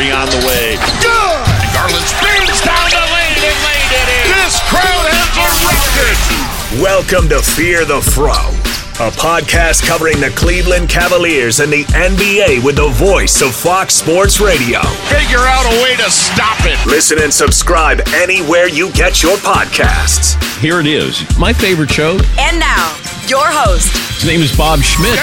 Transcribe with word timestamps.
three 0.00 0.10
on 0.12 0.26
the 0.28 0.46
way. 0.46 0.76
Good! 1.04 1.46
Garland 1.74 2.06
spins 2.08 2.60
down 2.64 2.88
the 2.88 3.04
lane 3.12 3.40
and 3.44 3.58
laid 3.68 3.90
it 3.92 4.08
in. 4.08 4.26
This 4.32 4.56
crowd 4.64 5.04
has 5.12 5.28
erupted! 5.36 6.80
Welcome 6.80 7.28
to 7.28 7.42
Fear 7.42 7.84
the 7.84 8.00
Fro, 8.00 8.32
a 8.32 9.10
podcast 9.12 9.86
covering 9.86 10.18
the 10.20 10.30
Cleveland 10.30 10.88
Cavaliers 10.88 11.60
and 11.60 11.70
the 11.70 11.84
NBA 11.84 12.64
with 12.64 12.76
the 12.76 12.88
voice 12.88 13.42
of 13.42 13.54
Fox 13.54 13.94
Sports 13.94 14.40
Radio. 14.40 14.80
Figure 15.12 15.44
out 15.44 15.66
a 15.66 15.82
way 15.82 15.96
to 15.96 16.10
stop 16.10 16.56
it. 16.60 16.80
Listen 16.86 17.20
and 17.20 17.32
subscribe 17.32 18.00
anywhere 18.14 18.68
you 18.68 18.90
get 18.92 19.22
your 19.22 19.36
podcasts. 19.38 20.40
Here 20.60 20.80
it 20.80 20.86
is, 20.86 21.24
my 21.38 21.52
favorite 21.52 21.90
show. 21.90 22.12
And 22.38 22.58
now, 22.58 22.96
your 23.28 23.44
host. 23.44 23.92
His 24.16 24.24
name 24.24 24.40
is 24.40 24.56
Bob 24.56 24.80
Schmidt. 24.80 25.18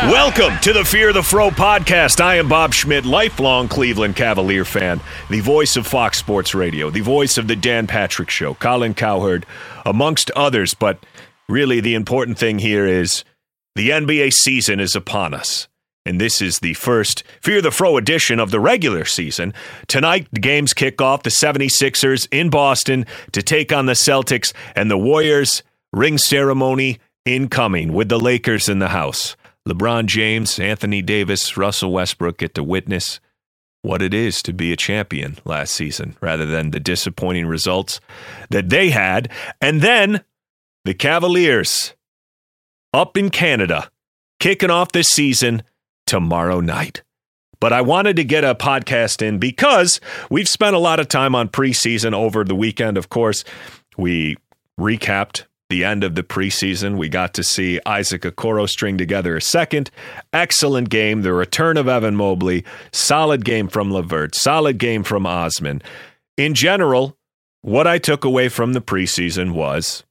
Welcome 0.04 0.58
to 0.60 0.72
the 0.72 0.82
Fear 0.82 1.12
the 1.12 1.22
Fro 1.22 1.50
podcast. 1.50 2.22
I 2.22 2.36
am 2.36 2.48
Bob 2.48 2.72
Schmidt, 2.72 3.04
lifelong 3.04 3.68
Cleveland 3.68 4.16
Cavalier 4.16 4.64
fan, 4.64 4.98
the 5.28 5.40
voice 5.40 5.76
of 5.76 5.86
Fox 5.86 6.16
Sports 6.16 6.54
Radio, 6.54 6.88
the 6.88 7.02
voice 7.02 7.36
of 7.36 7.48
the 7.48 7.54
Dan 7.54 7.86
Patrick 7.86 8.30
Show, 8.30 8.54
Colin 8.54 8.94
Cowherd, 8.94 9.44
amongst 9.84 10.30
others. 10.30 10.72
But 10.72 11.04
really, 11.50 11.80
the 11.80 11.94
important 11.94 12.38
thing 12.38 12.60
here 12.60 12.86
is 12.86 13.24
the 13.74 13.90
NBA 13.90 14.32
season 14.32 14.80
is 14.80 14.96
upon 14.96 15.34
us. 15.34 15.68
And 16.06 16.18
this 16.18 16.40
is 16.40 16.60
the 16.60 16.72
first 16.72 17.22
Fear 17.42 17.60
the 17.60 17.70
Fro 17.70 17.98
edition 17.98 18.40
of 18.40 18.52
the 18.52 18.60
regular 18.60 19.04
season. 19.04 19.52
Tonight, 19.86 20.28
the 20.32 20.40
games 20.40 20.72
kick 20.72 21.02
off 21.02 21.24
the 21.24 21.30
76ers 21.30 22.26
in 22.32 22.48
Boston 22.48 23.04
to 23.32 23.42
take 23.42 23.70
on 23.70 23.84
the 23.84 23.92
Celtics 23.92 24.54
and 24.74 24.90
the 24.90 24.96
Warriors. 24.96 25.62
Ring 25.92 26.16
ceremony 26.16 27.00
incoming 27.26 27.92
with 27.92 28.08
the 28.08 28.18
Lakers 28.18 28.66
in 28.66 28.78
the 28.78 28.88
house. 28.88 29.36
LeBron 29.70 30.06
James, 30.06 30.58
Anthony 30.58 31.00
Davis, 31.00 31.56
Russell 31.56 31.92
Westbrook 31.92 32.38
get 32.38 32.54
to 32.56 32.64
witness 32.64 33.20
what 33.82 34.02
it 34.02 34.12
is 34.12 34.42
to 34.42 34.52
be 34.52 34.72
a 34.72 34.76
champion 34.76 35.38
last 35.44 35.74
season 35.74 36.16
rather 36.20 36.44
than 36.44 36.70
the 36.70 36.80
disappointing 36.80 37.46
results 37.46 38.00
that 38.50 38.68
they 38.68 38.90
had. 38.90 39.30
And 39.60 39.80
then 39.80 40.24
the 40.84 40.92
Cavaliers 40.92 41.94
up 42.92 43.16
in 43.16 43.30
Canada 43.30 43.90
kicking 44.40 44.70
off 44.70 44.92
this 44.92 45.08
season 45.08 45.62
tomorrow 46.06 46.60
night. 46.60 47.02
But 47.60 47.72
I 47.72 47.82
wanted 47.82 48.16
to 48.16 48.24
get 48.24 48.42
a 48.42 48.54
podcast 48.54 49.22
in 49.22 49.38
because 49.38 50.00
we've 50.30 50.48
spent 50.48 50.74
a 50.74 50.80
lot 50.80 50.98
of 50.98 51.08
time 51.08 51.34
on 51.34 51.48
preseason 51.48 52.12
over 52.12 52.42
the 52.42 52.54
weekend. 52.54 52.96
Of 52.96 53.08
course, 53.08 53.44
we 53.96 54.36
recapped 54.80 55.44
the 55.70 55.84
end 55.84 56.04
of 56.04 56.14
the 56.14 56.22
preseason. 56.22 56.98
We 56.98 57.08
got 57.08 57.32
to 57.34 57.42
see 57.42 57.80
Isaac 57.86 58.22
Okoro 58.22 58.68
string 58.68 58.98
together 58.98 59.36
a 59.36 59.40
second. 59.40 59.90
Excellent 60.32 60.90
game. 60.90 61.22
The 61.22 61.32
return 61.32 61.78
of 61.78 61.88
Evan 61.88 62.16
Mobley. 62.16 62.64
Solid 62.92 63.44
game 63.44 63.68
from 63.68 63.90
Levert. 63.90 64.34
Solid 64.34 64.76
game 64.76 65.02
from 65.02 65.24
Osman. 65.24 65.80
In 66.36 66.52
general, 66.52 67.16
what 67.62 67.86
I 67.86 67.98
took 67.98 68.24
away 68.24 68.48
from 68.48 68.74
the 68.74 68.80
preseason 68.82 69.52
was 69.52 70.04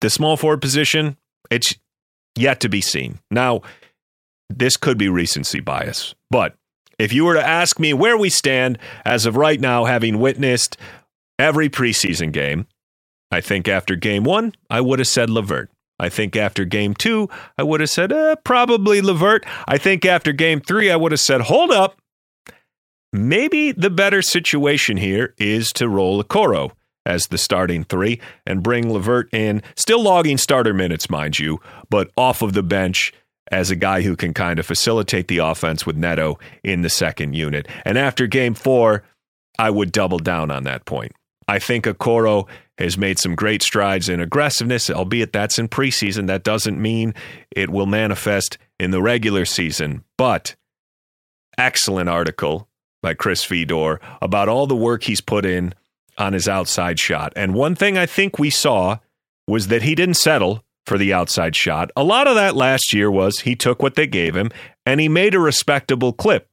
the 0.00 0.10
small 0.10 0.36
forward 0.36 0.60
position. 0.60 1.16
It's 1.50 1.74
yet 2.36 2.60
to 2.60 2.68
be 2.68 2.80
seen. 2.80 3.18
Now, 3.30 3.60
this 4.48 4.76
could 4.76 4.98
be 4.98 5.08
recency 5.08 5.60
bias, 5.60 6.14
but 6.30 6.56
if 6.98 7.12
you 7.12 7.24
were 7.24 7.34
to 7.34 7.46
ask 7.46 7.78
me 7.78 7.92
where 7.92 8.16
we 8.16 8.28
stand 8.30 8.78
as 9.04 9.26
of 9.26 9.36
right 9.36 9.60
now, 9.60 9.84
having 9.84 10.18
witnessed 10.18 10.76
every 11.38 11.68
preseason 11.68 12.32
game, 12.32 12.66
I 13.30 13.40
think 13.40 13.68
after 13.68 13.96
game 13.96 14.24
one, 14.24 14.54
I 14.68 14.80
would 14.80 14.98
have 14.98 15.08
said 15.08 15.30
Levert. 15.30 15.70
I 15.98 16.08
think 16.08 16.34
after 16.34 16.64
game 16.64 16.94
two, 16.94 17.28
I 17.58 17.62
would 17.62 17.80
have 17.80 17.90
said 17.90 18.10
eh, 18.12 18.34
probably 18.42 19.00
Levert. 19.02 19.44
I 19.68 19.76
think 19.76 20.04
after 20.06 20.32
game 20.32 20.60
three, 20.60 20.90
I 20.90 20.96
would 20.96 21.12
have 21.12 21.20
said, 21.20 21.42
hold 21.42 21.70
up. 21.70 22.00
Maybe 23.12 23.72
the 23.72 23.90
better 23.90 24.22
situation 24.22 24.96
here 24.96 25.34
is 25.36 25.68
to 25.74 25.88
roll 25.88 26.22
Okoro 26.22 26.72
as 27.04 27.26
the 27.26 27.38
starting 27.38 27.84
three 27.84 28.20
and 28.46 28.62
bring 28.62 28.92
Levert 28.92 29.28
in, 29.32 29.62
still 29.76 30.02
logging 30.02 30.38
starter 30.38 30.72
minutes, 30.72 31.10
mind 31.10 31.38
you, 31.38 31.60
but 31.90 32.10
off 32.16 32.40
of 32.40 32.52
the 32.52 32.62
bench 32.62 33.12
as 33.50 33.70
a 33.70 33.76
guy 33.76 34.02
who 34.02 34.16
can 34.16 34.32
kind 34.32 34.58
of 34.58 34.66
facilitate 34.66 35.28
the 35.28 35.38
offense 35.38 35.84
with 35.84 35.96
Neto 35.96 36.38
in 36.62 36.82
the 36.82 36.88
second 36.88 37.34
unit. 37.34 37.66
And 37.84 37.98
after 37.98 38.26
game 38.26 38.54
four, 38.54 39.02
I 39.58 39.70
would 39.70 39.92
double 39.92 40.18
down 40.18 40.50
on 40.50 40.64
that 40.64 40.84
point. 40.84 41.12
I 41.48 41.58
think 41.58 41.84
Okoro 41.84 42.46
has 42.84 42.98
made 42.98 43.18
some 43.18 43.34
great 43.34 43.62
strides 43.62 44.08
in 44.08 44.20
aggressiveness, 44.20 44.90
albeit 44.90 45.32
that's 45.32 45.58
in 45.58 45.68
preseason. 45.68 46.26
That 46.26 46.44
doesn't 46.44 46.80
mean 46.80 47.14
it 47.50 47.70
will 47.70 47.86
manifest 47.86 48.58
in 48.78 48.90
the 48.90 49.02
regular 49.02 49.44
season. 49.44 50.04
But 50.16 50.56
excellent 51.58 52.08
article 52.08 52.68
by 53.02 53.14
Chris 53.14 53.44
Fedor 53.44 54.00
about 54.20 54.48
all 54.48 54.66
the 54.66 54.76
work 54.76 55.04
he's 55.04 55.20
put 55.20 55.44
in 55.44 55.74
on 56.18 56.32
his 56.32 56.48
outside 56.48 56.98
shot. 56.98 57.32
And 57.36 57.54
one 57.54 57.74
thing 57.74 57.96
I 57.96 58.06
think 58.06 58.38
we 58.38 58.50
saw 58.50 58.98
was 59.46 59.68
that 59.68 59.82
he 59.82 59.94
didn't 59.94 60.14
settle 60.14 60.64
for 60.86 60.98
the 60.98 61.12
outside 61.12 61.54
shot. 61.56 61.90
A 61.96 62.04
lot 62.04 62.26
of 62.26 62.34
that 62.34 62.56
last 62.56 62.92
year 62.92 63.10
was 63.10 63.40
he 63.40 63.54
took 63.54 63.82
what 63.82 63.94
they 63.94 64.06
gave 64.06 64.34
him 64.34 64.50
and 64.84 65.00
he 65.00 65.08
made 65.08 65.34
a 65.34 65.40
respectable 65.40 66.12
clip 66.12 66.48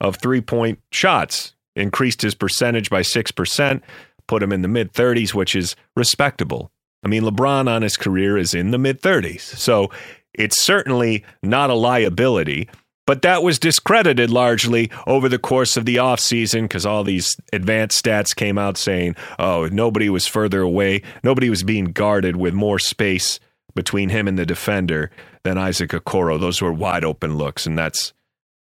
of 0.00 0.16
three 0.16 0.40
point 0.40 0.80
shots, 0.90 1.54
increased 1.74 2.22
his 2.22 2.34
percentage 2.34 2.90
by 2.90 3.00
6%, 3.00 3.82
put 4.26 4.42
him 4.42 4.52
in 4.52 4.62
the 4.62 4.68
mid 4.68 4.92
30s, 4.92 5.34
which 5.34 5.54
is 5.54 5.76
respectable. 5.96 6.70
I 7.04 7.08
mean, 7.08 7.22
LeBron 7.22 7.68
on 7.68 7.82
his 7.82 7.96
career 7.96 8.38
is 8.38 8.54
in 8.54 8.70
the 8.70 8.78
mid 8.78 9.02
30s. 9.02 9.40
So 9.40 9.90
it's 10.34 10.60
certainly 10.60 11.24
not 11.42 11.70
a 11.70 11.74
liability. 11.74 12.68
But 13.04 13.22
that 13.22 13.42
was 13.42 13.58
discredited 13.58 14.30
largely 14.30 14.90
over 15.08 15.28
the 15.28 15.38
course 15.38 15.76
of 15.76 15.84
the 15.84 15.96
offseason 15.96 16.62
because 16.62 16.86
all 16.86 17.02
these 17.02 17.36
advanced 17.52 18.02
stats 18.04 18.34
came 18.34 18.58
out 18.58 18.76
saying, 18.76 19.16
oh, 19.40 19.68
nobody 19.72 20.08
was 20.08 20.28
further 20.28 20.60
away. 20.60 21.02
Nobody 21.24 21.50
was 21.50 21.64
being 21.64 21.86
guarded 21.86 22.36
with 22.36 22.54
more 22.54 22.78
space 22.78 23.40
between 23.74 24.10
him 24.10 24.28
and 24.28 24.38
the 24.38 24.46
defender 24.46 25.10
than 25.42 25.58
Isaac 25.58 25.90
Okoro. 25.90 26.38
Those 26.38 26.62
were 26.62 26.72
wide 26.72 27.04
open 27.04 27.36
looks. 27.36 27.66
And 27.66 27.76
that's 27.76 28.12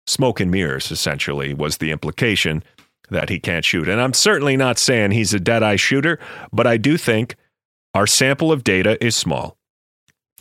smoke 0.07 0.39
and 0.39 0.51
mirrors, 0.51 0.93
essentially, 0.93 1.53
was 1.53 1.79
the 1.79 1.91
implication 1.91 2.63
that 3.11 3.29
he 3.29 3.39
can't 3.39 3.65
shoot. 3.65 3.89
And 3.89 4.01
I'm 4.01 4.13
certainly 4.13 4.57
not 4.57 4.79
saying 4.79 5.11
he's 5.11 5.35
a 5.35 5.41
dead 5.41 5.63
eye 5.63 5.77
shooter, 5.77 6.19
but 6.53 6.67
I 6.67 6.77
do 6.77 6.97
think 6.97 7.37
our 7.95 8.07
sample 8.07 8.53
of 8.53 8.65
data 8.65 9.03
is 9.05 9.17
small. 9.17 9.57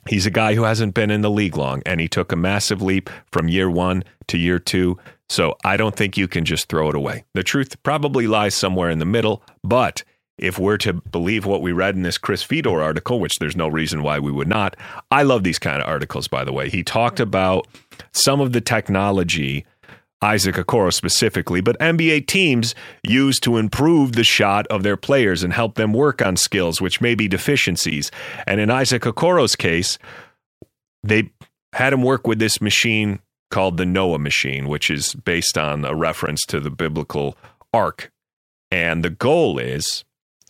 He's 0.08 0.26
a 0.26 0.32
guy 0.32 0.56
who 0.56 0.64
hasn't 0.64 0.94
been 0.94 1.12
in 1.12 1.22
the 1.22 1.30
league 1.30 1.58
long, 1.58 1.82
and 1.86 2.00
he 2.00 2.08
took 2.08 2.32
a 2.32 2.38
massive 2.38 2.82
leap 2.82 3.10
from 3.32 3.50
year 3.50 3.70
one 3.70 4.04
to 4.28 4.38
year 4.38 4.58
two. 4.60 4.98
So 5.28 5.56
I 5.64 5.78
don't 5.78 5.96
think 5.96 6.18
you 6.18 6.28
can 6.28 6.46
just 6.46 6.68
throw 6.70 6.90
it 6.90 6.96
away. 6.96 7.26
The 7.34 7.44
truth 7.44 7.82
probably 7.84 8.26
lies 8.26 8.56
somewhere 8.56 8.90
in 8.90 9.00
the 9.00 9.06
middle, 9.06 9.44
but 9.64 10.04
if 10.40 10.58
we're 10.58 10.78
to 10.78 10.94
believe 10.94 11.46
what 11.46 11.62
we 11.62 11.72
read 11.72 11.96
in 11.96 12.04
this 12.04 12.18
Chris 12.18 12.42
Fedor 12.42 12.82
article, 12.82 13.20
which 13.20 13.40
there's 13.40 13.58
no 13.58 13.68
reason 13.68 14.02
why 14.02 14.20
we 14.20 14.32
would 14.32 14.48
not, 14.48 14.76
I 15.12 15.24
love 15.24 15.44
these 15.44 15.60
kind 15.60 15.82
of 15.82 15.88
articles, 15.88 16.28
by 16.28 16.44
the 16.44 16.54
way. 16.54 16.70
He 16.70 16.82
talked 16.82 17.20
about 17.20 17.68
some 18.14 18.40
of 18.40 18.54
the 18.54 18.62
technology 18.62 19.66
Isaac 20.22 20.56
Okoro 20.56 20.92
specifically, 20.92 21.62
but 21.62 21.80
NBA 21.80 22.28
teams 22.28 22.76
use 23.04 23.40
to 23.42 23.58
improve 23.58 24.14
the 24.14 24.24
shot 24.24 24.68
of 24.68 24.84
their 24.84 24.98
players 24.98 25.44
and 25.44 25.54
help 25.54 25.76
them 25.76 25.94
work 25.94 26.22
on 26.22 26.36
skills, 26.36 26.82
which 26.82 27.02
may 27.02 27.16
be 27.16 27.28
deficiencies. 27.28 28.12
And 28.46 28.60
in 28.60 28.70
Isaac 28.70 29.04
Okoro's 29.04 29.56
case, 29.56 29.98
they 31.04 31.32
had 31.74 31.94
him 31.94 32.04
work 32.04 32.28
with 32.28 32.40
this 32.40 32.62
machine 32.62 33.20
called 33.50 33.78
the 33.78 33.86
Noah 33.86 34.20
machine, 34.20 34.68
which 34.68 34.92
is 34.92 35.16
based 35.16 35.58
on 35.58 35.86
a 35.86 35.96
reference 35.96 36.42
to 36.48 36.60
the 36.60 36.70
biblical 36.70 37.38
ark. 37.74 38.12
And 38.72 39.04
the 39.04 39.10
goal 39.10 39.58
is 39.58 40.04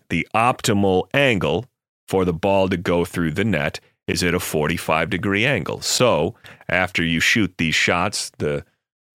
the 0.09 0.27
optimal 0.33 1.07
angle 1.13 1.65
for 2.07 2.25
the 2.25 2.33
ball 2.33 2.67
to 2.69 2.77
go 2.77 3.05
through 3.05 3.31
the 3.31 3.45
net 3.45 3.79
is 4.07 4.23
at 4.23 4.33
a 4.33 4.39
45 4.39 5.09
degree 5.09 5.45
angle. 5.45 5.81
So 5.81 6.35
after 6.67 7.03
you 7.03 7.19
shoot 7.19 7.53
these 7.57 7.75
shots, 7.75 8.31
the 8.39 8.65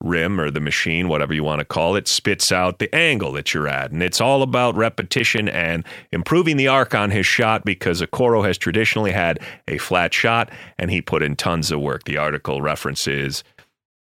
rim 0.05 0.41
or 0.41 0.51
the 0.51 0.61
machine, 0.61 1.09
whatever 1.09 1.35
you 1.35 1.43
want 1.43 1.61
to 1.61 1.65
call 1.65 1.97
it, 1.97 2.07
spits 2.09 2.53
out 2.53 2.79
the 2.79 2.95
angle 2.95 3.33
that 3.33 3.55
you're 3.55 3.69
at. 3.69 3.91
And 3.91 4.03
it's 4.03 4.21
all 4.21 4.43
about 4.43 4.77
repetition 4.77 5.49
and 5.49 5.85
improving 6.13 6.57
the 6.57 6.69
arc 6.69 6.95
on 6.95 7.11
his 7.11 7.27
shot 7.27 7.65
because 7.65 8.01
Okoro 8.01 8.45
has 8.47 8.59
traditionally 8.59 9.13
had 9.13 9.39
a 9.67 9.79
flat 9.79 10.13
shot 10.13 10.51
and 10.79 10.91
he 10.91 11.01
put 11.01 11.23
in 11.23 11.37
tons 11.37 11.71
of 11.71 11.81
work. 11.81 12.05
The 12.05 12.19
article 12.19 12.61
references 12.61 13.43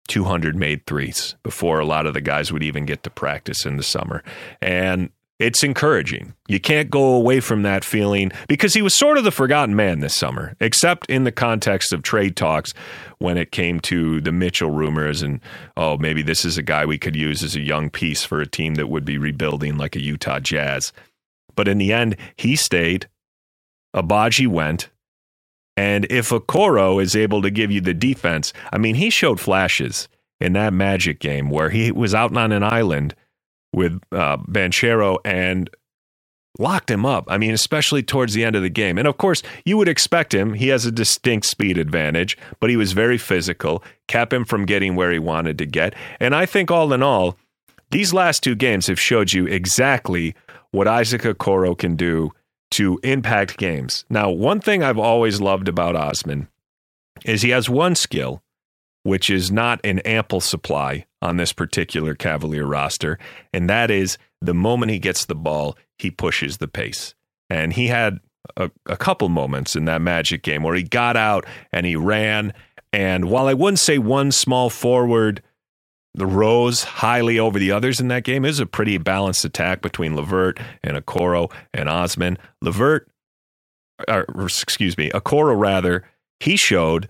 200 0.08 0.56
made 0.56 0.84
threes 0.86 1.34
before 1.42 1.78
a 1.78 1.86
lot 1.86 2.06
of 2.06 2.14
the 2.14 2.20
guys 2.20 2.52
would 2.52 2.62
even 2.62 2.84
get 2.84 3.02
to 3.04 3.10
practice 3.10 3.64
in 3.64 3.76
the 3.76 3.82
summer. 3.82 4.22
And 4.60 5.10
it's 5.38 5.64
encouraging. 5.64 6.34
You 6.46 6.60
can't 6.60 6.90
go 6.90 7.14
away 7.14 7.40
from 7.40 7.62
that 7.62 7.84
feeling 7.84 8.30
because 8.46 8.74
he 8.74 8.82
was 8.82 8.94
sort 8.94 9.18
of 9.18 9.24
the 9.24 9.32
forgotten 9.32 9.74
man 9.74 9.98
this 9.98 10.14
summer, 10.14 10.54
except 10.60 11.10
in 11.10 11.24
the 11.24 11.32
context 11.32 11.92
of 11.92 12.02
trade 12.02 12.36
talks 12.36 12.72
when 13.18 13.36
it 13.36 13.50
came 13.50 13.80
to 13.80 14.20
the 14.20 14.30
Mitchell 14.30 14.70
rumors 14.70 15.22
and, 15.22 15.40
oh, 15.76 15.96
maybe 15.98 16.22
this 16.22 16.44
is 16.44 16.56
a 16.56 16.62
guy 16.62 16.84
we 16.84 16.98
could 16.98 17.16
use 17.16 17.42
as 17.42 17.56
a 17.56 17.60
young 17.60 17.90
piece 17.90 18.24
for 18.24 18.40
a 18.40 18.46
team 18.46 18.76
that 18.76 18.88
would 18.88 19.04
be 19.04 19.18
rebuilding 19.18 19.76
like 19.76 19.96
a 19.96 20.02
Utah 20.02 20.38
Jazz. 20.38 20.92
But 21.56 21.68
in 21.68 21.78
the 21.78 21.92
end, 21.92 22.16
he 22.36 22.54
stayed. 22.54 23.08
Agbaji 23.94 24.46
went. 24.46 24.90
And 25.76 26.06
if 26.10 26.30
Okoro 26.30 27.02
is 27.02 27.16
able 27.16 27.42
to 27.42 27.50
give 27.50 27.72
you 27.72 27.80
the 27.80 27.94
defense, 27.94 28.52
I 28.72 28.78
mean, 28.78 28.94
he 28.94 29.10
showed 29.10 29.40
flashes 29.40 30.08
in 30.40 30.52
that 30.52 30.72
Magic 30.72 31.18
game 31.18 31.50
where 31.50 31.70
he 31.70 31.90
was 31.90 32.14
out 32.14 32.36
on 32.36 32.52
an 32.52 32.62
island 32.62 33.16
with 33.74 34.00
uh, 34.12 34.36
Banchero 34.38 35.18
and 35.24 35.68
locked 36.58 36.90
him 36.90 37.04
up. 37.04 37.24
I 37.28 37.38
mean, 37.38 37.52
especially 37.52 38.02
towards 38.02 38.34
the 38.34 38.44
end 38.44 38.56
of 38.56 38.62
the 38.62 38.70
game. 38.70 38.96
And 38.96 39.08
of 39.08 39.18
course, 39.18 39.42
you 39.64 39.76
would 39.76 39.88
expect 39.88 40.32
him. 40.32 40.54
He 40.54 40.68
has 40.68 40.86
a 40.86 40.92
distinct 40.92 41.46
speed 41.46 41.78
advantage, 41.78 42.38
but 42.60 42.70
he 42.70 42.76
was 42.76 42.92
very 42.92 43.18
physical, 43.18 43.82
kept 44.06 44.32
him 44.32 44.44
from 44.44 44.64
getting 44.64 44.94
where 44.94 45.10
he 45.10 45.18
wanted 45.18 45.58
to 45.58 45.66
get. 45.66 45.94
And 46.20 46.34
I 46.34 46.46
think 46.46 46.70
all 46.70 46.92
in 46.92 47.02
all, 47.02 47.36
these 47.90 48.14
last 48.14 48.42
two 48.42 48.54
games 48.54 48.86
have 48.86 49.00
showed 49.00 49.32
you 49.32 49.46
exactly 49.46 50.34
what 50.70 50.88
Isaac 50.88 51.22
Okoro 51.22 51.76
can 51.76 51.96
do 51.96 52.30
to 52.72 52.98
impact 53.02 53.56
games. 53.56 54.04
Now, 54.08 54.30
one 54.30 54.60
thing 54.60 54.82
I've 54.82 54.98
always 54.98 55.40
loved 55.40 55.68
about 55.68 55.96
Osman 55.96 56.48
is 57.24 57.42
he 57.42 57.50
has 57.50 57.68
one 57.68 57.94
skill, 57.94 58.42
which 59.04 59.30
is 59.30 59.52
not 59.52 59.80
an 59.84 60.00
ample 60.00 60.40
supply 60.40 61.06
on 61.22 61.36
this 61.36 61.52
particular 61.52 62.14
Cavalier 62.14 62.66
roster, 62.66 63.18
and 63.52 63.70
that 63.70 63.90
is 63.90 64.18
the 64.42 64.54
moment 64.54 64.90
he 64.90 64.98
gets 64.98 65.24
the 65.24 65.34
ball, 65.34 65.76
he 65.98 66.10
pushes 66.10 66.58
the 66.58 66.68
pace. 66.68 67.14
And 67.48 67.72
he 67.72 67.86
had 67.86 68.20
a, 68.56 68.70
a 68.86 68.96
couple 68.96 69.28
moments 69.28 69.76
in 69.76 69.84
that 69.84 70.00
Magic 70.00 70.42
game 70.42 70.62
where 70.62 70.74
he 70.74 70.82
got 70.82 71.16
out 71.16 71.46
and 71.72 71.86
he 71.86 71.96
ran. 71.96 72.52
And 72.92 73.26
while 73.26 73.46
I 73.46 73.54
wouldn't 73.54 73.78
say 73.78 73.98
one 73.98 74.32
small 74.32 74.70
forward 74.70 75.42
rose 76.16 76.84
highly 76.84 77.38
over 77.38 77.58
the 77.58 77.72
others 77.72 78.00
in 78.00 78.08
that 78.08 78.24
game, 78.24 78.44
is 78.44 78.60
a 78.60 78.66
pretty 78.66 78.98
balanced 78.98 79.44
attack 79.44 79.82
between 79.82 80.14
Levert 80.14 80.60
and 80.82 80.96
Okoro 80.96 81.50
and 81.72 81.88
Osman. 81.88 82.38
Levert, 82.60 83.08
or, 84.08 84.26
excuse 84.44 84.96
me, 84.96 85.10
Okoro 85.10 85.58
rather, 85.58 86.04
he 86.40 86.56
showed 86.56 87.08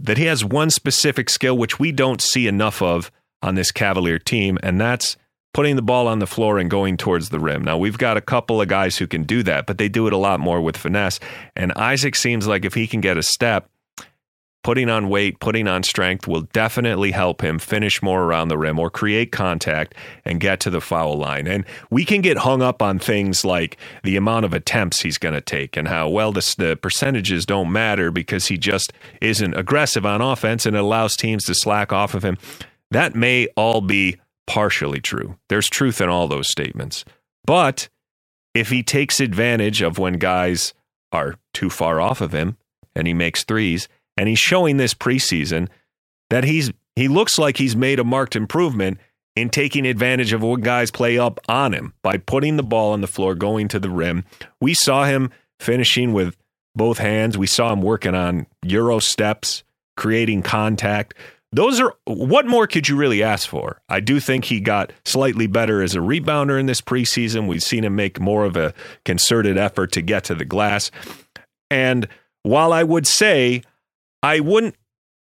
that 0.00 0.18
he 0.18 0.24
has 0.24 0.44
one 0.44 0.70
specific 0.70 1.30
skill 1.30 1.56
which 1.56 1.78
we 1.78 1.92
don't 1.92 2.20
see 2.20 2.46
enough 2.46 2.82
of 2.82 3.10
on 3.42 3.54
this 3.54 3.70
Cavalier 3.70 4.18
team, 4.18 4.58
and 4.62 4.80
that's 4.80 5.16
putting 5.54 5.76
the 5.76 5.82
ball 5.82 6.06
on 6.06 6.18
the 6.18 6.26
floor 6.26 6.58
and 6.58 6.70
going 6.70 6.96
towards 6.96 7.30
the 7.30 7.40
rim. 7.40 7.64
Now, 7.64 7.78
we've 7.78 7.96
got 7.96 8.18
a 8.18 8.20
couple 8.20 8.60
of 8.60 8.68
guys 8.68 8.98
who 8.98 9.06
can 9.06 9.22
do 9.22 9.42
that, 9.44 9.66
but 9.66 9.78
they 9.78 9.88
do 9.88 10.06
it 10.06 10.12
a 10.12 10.18
lot 10.18 10.38
more 10.38 10.60
with 10.60 10.76
finesse. 10.76 11.18
And 11.54 11.72
Isaac 11.72 12.14
seems 12.14 12.46
like 12.46 12.64
if 12.66 12.74
he 12.74 12.86
can 12.86 13.00
get 13.00 13.16
a 13.16 13.22
step, 13.22 13.70
putting 14.66 14.90
on 14.90 15.08
weight, 15.08 15.38
putting 15.38 15.68
on 15.68 15.80
strength 15.84 16.26
will 16.26 16.40
definitely 16.40 17.12
help 17.12 17.40
him 17.40 17.56
finish 17.56 18.02
more 18.02 18.24
around 18.24 18.48
the 18.48 18.58
rim 18.58 18.80
or 18.80 18.90
create 18.90 19.30
contact 19.30 19.94
and 20.24 20.40
get 20.40 20.58
to 20.58 20.70
the 20.70 20.80
foul 20.80 21.16
line. 21.16 21.46
And 21.46 21.64
we 21.88 22.04
can 22.04 22.20
get 22.20 22.38
hung 22.38 22.62
up 22.62 22.82
on 22.82 22.98
things 22.98 23.44
like 23.44 23.76
the 24.02 24.16
amount 24.16 24.44
of 24.44 24.52
attempts 24.52 25.02
he's 25.02 25.18
going 25.18 25.36
to 25.36 25.40
take 25.40 25.76
and 25.76 25.86
how, 25.86 26.08
well, 26.08 26.32
the, 26.32 26.76
percentages 26.82 27.46
don't 27.46 27.70
matter 27.70 28.10
because 28.10 28.48
he 28.48 28.58
just 28.58 28.92
isn't 29.20 29.54
aggressive 29.54 30.04
on 30.04 30.20
offense 30.20 30.66
and 30.66 30.76
allows 30.76 31.14
teams 31.14 31.44
to 31.44 31.54
slack 31.54 31.92
off 31.92 32.12
of 32.12 32.24
him. 32.24 32.36
That 32.90 33.14
may 33.14 33.46
all 33.56 33.80
be 33.80 34.16
partially 34.48 35.00
true. 35.00 35.38
There's 35.48 35.68
truth 35.68 36.00
in 36.00 36.08
all 36.08 36.26
those 36.26 36.50
statements. 36.50 37.04
But 37.44 37.88
if 38.52 38.70
he 38.70 38.82
takes 38.82 39.20
advantage 39.20 39.80
of 39.80 39.96
when 39.96 40.14
guys 40.14 40.74
are 41.12 41.36
too 41.54 41.70
far 41.70 42.00
off 42.00 42.20
of 42.20 42.32
him 42.32 42.56
and 42.96 43.06
he 43.06 43.14
makes 43.14 43.44
threes, 43.44 43.88
and 44.16 44.28
he's 44.28 44.38
showing 44.38 44.76
this 44.76 44.94
preseason 44.94 45.68
that 46.30 46.44
he's 46.44 46.72
he 46.94 47.08
looks 47.08 47.38
like 47.38 47.58
he's 47.58 47.76
made 47.76 47.98
a 47.98 48.04
marked 48.04 48.36
improvement 48.36 48.98
in 49.36 49.50
taking 49.50 49.86
advantage 49.86 50.32
of 50.32 50.42
when 50.42 50.62
guys 50.62 50.90
play 50.90 51.18
up 51.18 51.38
on 51.46 51.74
him 51.74 51.92
by 52.02 52.16
putting 52.16 52.56
the 52.56 52.62
ball 52.62 52.92
on 52.92 53.02
the 53.02 53.06
floor, 53.06 53.34
going 53.34 53.68
to 53.68 53.78
the 53.78 53.90
rim. 53.90 54.24
We 54.60 54.72
saw 54.72 55.04
him 55.04 55.30
finishing 55.60 56.14
with 56.14 56.36
both 56.74 56.98
hands. 56.98 57.36
We 57.36 57.46
saw 57.46 57.72
him 57.72 57.82
working 57.82 58.14
on 58.14 58.46
Euro 58.64 58.98
steps, 58.98 59.62
creating 59.96 60.42
contact. 60.42 61.14
Those 61.52 61.80
are 61.80 61.94
what 62.06 62.46
more 62.46 62.66
could 62.66 62.88
you 62.88 62.96
really 62.96 63.22
ask 63.22 63.48
for? 63.48 63.80
I 63.88 64.00
do 64.00 64.20
think 64.20 64.46
he 64.46 64.58
got 64.58 64.92
slightly 65.04 65.46
better 65.46 65.82
as 65.82 65.94
a 65.94 66.00
rebounder 66.00 66.58
in 66.58 66.66
this 66.66 66.80
preseason. 66.80 67.46
We've 67.46 67.62
seen 67.62 67.84
him 67.84 67.94
make 67.94 68.18
more 68.18 68.44
of 68.44 68.56
a 68.56 68.74
concerted 69.04 69.56
effort 69.56 69.92
to 69.92 70.02
get 70.02 70.24
to 70.24 70.34
the 70.34 70.44
glass. 70.44 70.90
And 71.70 72.08
while 72.42 72.72
I 72.72 72.82
would 72.82 73.06
say 73.06 73.62
I 74.22 74.40
wouldn't 74.40 74.76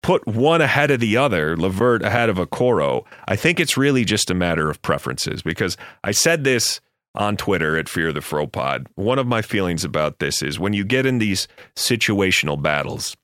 put 0.02 0.26
one 0.26 0.60
ahead 0.60 0.90
of 0.90 1.00
the 1.00 1.16
other, 1.16 1.56
Levert 1.56 2.02
ahead 2.02 2.28
of 2.28 2.36
Okoro, 2.36 3.04
I 3.26 3.34
think 3.34 3.58
it's 3.58 3.76
really 3.76 4.04
just 4.04 4.30
a 4.30 4.34
matter 4.34 4.70
of 4.70 4.80
preferences 4.80 5.42
because 5.42 5.76
I 6.04 6.12
said 6.12 6.44
this 6.44 6.80
on 7.16 7.36
Twitter 7.36 7.76
at 7.76 7.88
Fear 7.88 8.12
the 8.12 8.20
Fro 8.20 8.46
Pod. 8.46 8.86
One 8.94 9.18
of 9.18 9.26
my 9.26 9.42
feelings 9.42 9.84
about 9.84 10.18
this 10.18 10.42
is 10.42 10.60
when 10.60 10.74
you 10.74 10.84
get 10.84 11.06
in 11.06 11.18
these 11.18 11.48
situational 11.74 12.60
battles, 12.60 13.16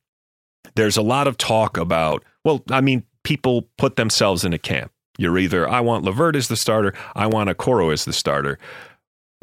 there's 0.75 0.97
a 0.97 1.03
lot 1.03 1.29
of 1.29 1.37
talk 1.37 1.77
about 1.77 2.25
well, 2.45 2.65
I 2.71 2.81
mean, 2.81 3.05
people 3.23 3.69
put 3.79 3.95
themselves 3.95 4.45
in 4.45 4.53
a 4.53 4.59
camp. 4.59 4.91
You're 5.19 5.39
either, 5.39 5.69
I 5.69 5.81
want 5.81 6.05
Levert 6.05 6.35
as 6.35 6.49
the 6.49 6.57
starter, 6.57 6.95
I 7.15 7.27
want 7.27 7.51
Okoro 7.51 7.93
as 7.93 8.05
the 8.05 8.13
starter. 8.13 8.59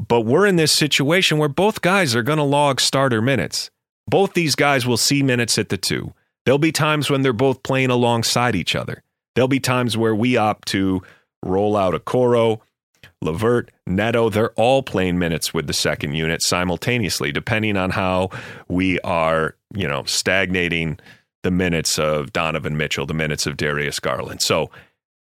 But 0.06 0.22
we're 0.22 0.46
in 0.46 0.56
this 0.56 0.72
situation 0.72 1.38
where 1.38 1.48
both 1.48 1.80
guys 1.80 2.14
are 2.14 2.22
going 2.22 2.38
to 2.38 2.44
log 2.44 2.80
starter 2.80 3.22
minutes. 3.22 3.70
Both 4.10 4.34
these 4.34 4.56
guys 4.56 4.86
will 4.86 4.96
see 4.96 5.22
minutes 5.22 5.56
at 5.56 5.68
the 5.68 5.76
two. 5.76 6.12
There'll 6.44 6.58
be 6.58 6.72
times 6.72 7.08
when 7.08 7.22
they're 7.22 7.32
both 7.32 7.62
playing 7.62 7.90
alongside 7.90 8.56
each 8.56 8.74
other. 8.74 9.04
There'll 9.34 9.46
be 9.46 9.60
times 9.60 9.96
where 9.96 10.14
we 10.14 10.36
opt 10.36 10.66
to 10.68 11.02
roll 11.44 11.76
out 11.76 11.94
a 11.94 12.00
Coro, 12.00 12.60
Levert, 13.22 13.70
Neto. 13.86 14.28
They're 14.28 14.50
all 14.52 14.82
playing 14.82 15.18
minutes 15.20 15.54
with 15.54 15.68
the 15.68 15.72
second 15.72 16.14
unit 16.14 16.42
simultaneously, 16.42 17.30
depending 17.30 17.76
on 17.76 17.90
how 17.90 18.30
we 18.68 18.98
are, 19.00 19.54
you 19.72 19.86
know, 19.86 20.02
stagnating 20.04 20.98
the 21.44 21.52
minutes 21.52 21.96
of 21.96 22.32
Donovan 22.32 22.76
Mitchell, 22.76 23.06
the 23.06 23.14
minutes 23.14 23.46
of 23.46 23.56
Darius 23.56 24.00
Garland. 24.00 24.42
So 24.42 24.70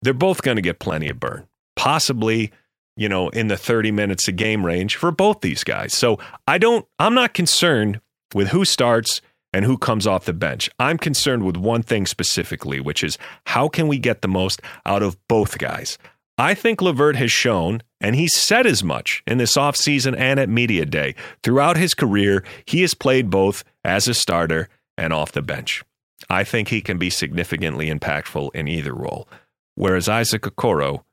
they're 0.01 0.13
both 0.13 0.43
going 0.43 0.55
to 0.55 0.61
get 0.61 0.79
plenty 0.79 1.09
of 1.09 1.19
burn, 1.19 1.45
possibly, 1.75 2.51
you 2.95 3.09
know, 3.09 3.27
in 3.29 3.49
the 3.49 3.57
30 3.57 3.91
minutes 3.91 4.29
a 4.29 4.31
game 4.31 4.65
range 4.65 4.95
for 4.95 5.11
both 5.11 5.41
these 5.41 5.65
guys. 5.65 5.93
So 5.93 6.19
I 6.47 6.57
don't, 6.57 6.87
I'm 6.99 7.13
not 7.13 7.33
concerned 7.33 7.99
with 8.33 8.49
who 8.49 8.65
starts 8.65 9.21
and 9.53 9.65
who 9.65 9.77
comes 9.77 10.05
off 10.05 10.25
the 10.25 10.33
bench. 10.33 10.69
I'm 10.77 10.97
concerned 10.97 11.43
with 11.43 11.57
one 11.57 11.81
thing 11.81 12.05
specifically, 12.05 12.79
which 12.79 13.03
is 13.03 13.17
how 13.45 13.69
can 13.69 13.87
we 13.87 13.97
get 13.97 14.21
the 14.21 14.27
most 14.27 14.61
out 14.85 15.03
of 15.03 15.17
both 15.27 15.57
guys? 15.57 15.97
I 16.37 16.53
think 16.53 16.81
Levert 16.81 17.15
has 17.15 17.31
shown, 17.31 17.81
and 17.99 18.15
he 18.15 18.27
said 18.27 18.67
as 18.67 18.83
much 18.83 19.23
in 19.25 19.39
this 19.39 19.57
offseason 19.57 20.15
and 20.17 20.39
at 20.39 20.49
Media 20.49 20.85
Day. 20.85 21.15
Throughout 21.41 21.77
his 21.77 21.95
career, 21.95 22.43
he 22.65 22.81
has 22.81 22.93
played 22.93 23.31
both 23.31 23.63
as 23.83 24.07
a 24.07 24.13
starter 24.13 24.69
and 24.97 25.11
off 25.11 25.31
the 25.31 25.41
bench. 25.41 25.83
I 26.29 26.43
think 26.43 26.67
he 26.67 26.81
can 26.81 26.97
be 26.97 27.09
significantly 27.09 27.89
impactful 27.89 28.53
in 28.53 28.67
either 28.67 28.93
role. 28.93 29.27
Whereas 29.75 30.09
Isaac 30.09 30.43
Okoro, 30.43 31.03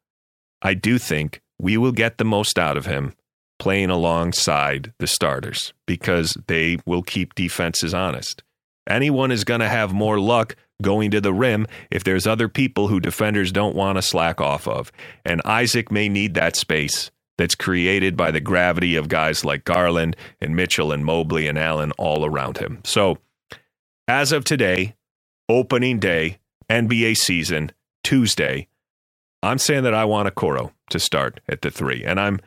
I 0.60 0.74
do 0.74 0.98
think 0.98 1.40
we 1.58 1.76
will 1.76 1.92
get 1.92 2.18
the 2.18 2.24
most 2.24 2.58
out 2.58 2.76
of 2.76 2.86
him 2.86 3.14
playing 3.58 3.90
alongside 3.90 4.92
the 4.98 5.06
starters 5.06 5.72
because 5.86 6.36
they 6.46 6.78
will 6.86 7.02
keep 7.02 7.34
defenses 7.34 7.94
honest. 7.94 8.42
Anyone 8.88 9.30
is 9.30 9.44
going 9.44 9.60
to 9.60 9.68
have 9.68 9.92
more 9.92 10.18
luck 10.20 10.56
going 10.82 11.10
to 11.12 11.20
the 11.20 11.32
rim 11.32 11.66
if 11.90 12.04
there's 12.04 12.26
other 12.26 12.48
people 12.48 12.88
who 12.88 13.00
defenders 13.00 13.52
don't 13.52 13.76
want 13.76 13.96
to 13.96 14.02
slack 14.02 14.40
off 14.40 14.68
of. 14.68 14.92
And 15.24 15.40
Isaac 15.44 15.90
may 15.90 16.08
need 16.08 16.34
that 16.34 16.56
space 16.56 17.10
that's 17.38 17.54
created 17.54 18.16
by 18.16 18.30
the 18.30 18.40
gravity 18.40 18.96
of 18.96 19.08
guys 19.08 19.44
like 19.44 19.64
Garland 19.64 20.16
and 20.40 20.54
Mitchell 20.54 20.92
and 20.92 21.04
Mobley 21.04 21.48
and 21.48 21.58
Allen 21.58 21.92
all 21.92 22.24
around 22.24 22.58
him. 22.58 22.80
So, 22.84 23.18
as 24.06 24.32
of 24.32 24.44
today, 24.44 24.94
opening 25.48 25.98
day, 25.98 26.38
NBA 26.68 27.16
season, 27.16 27.72
Tuesday, 28.02 28.68
I'm 29.42 29.58
saying 29.58 29.84
that 29.84 29.94
I 29.94 30.04
want 30.04 30.28
a 30.28 30.30
Okoro 30.30 30.72
to 30.90 30.98
start 30.98 31.40
at 31.48 31.62
the 31.62 31.70
three. 31.70 32.04
And 32.04 32.20
I'm 32.20 32.40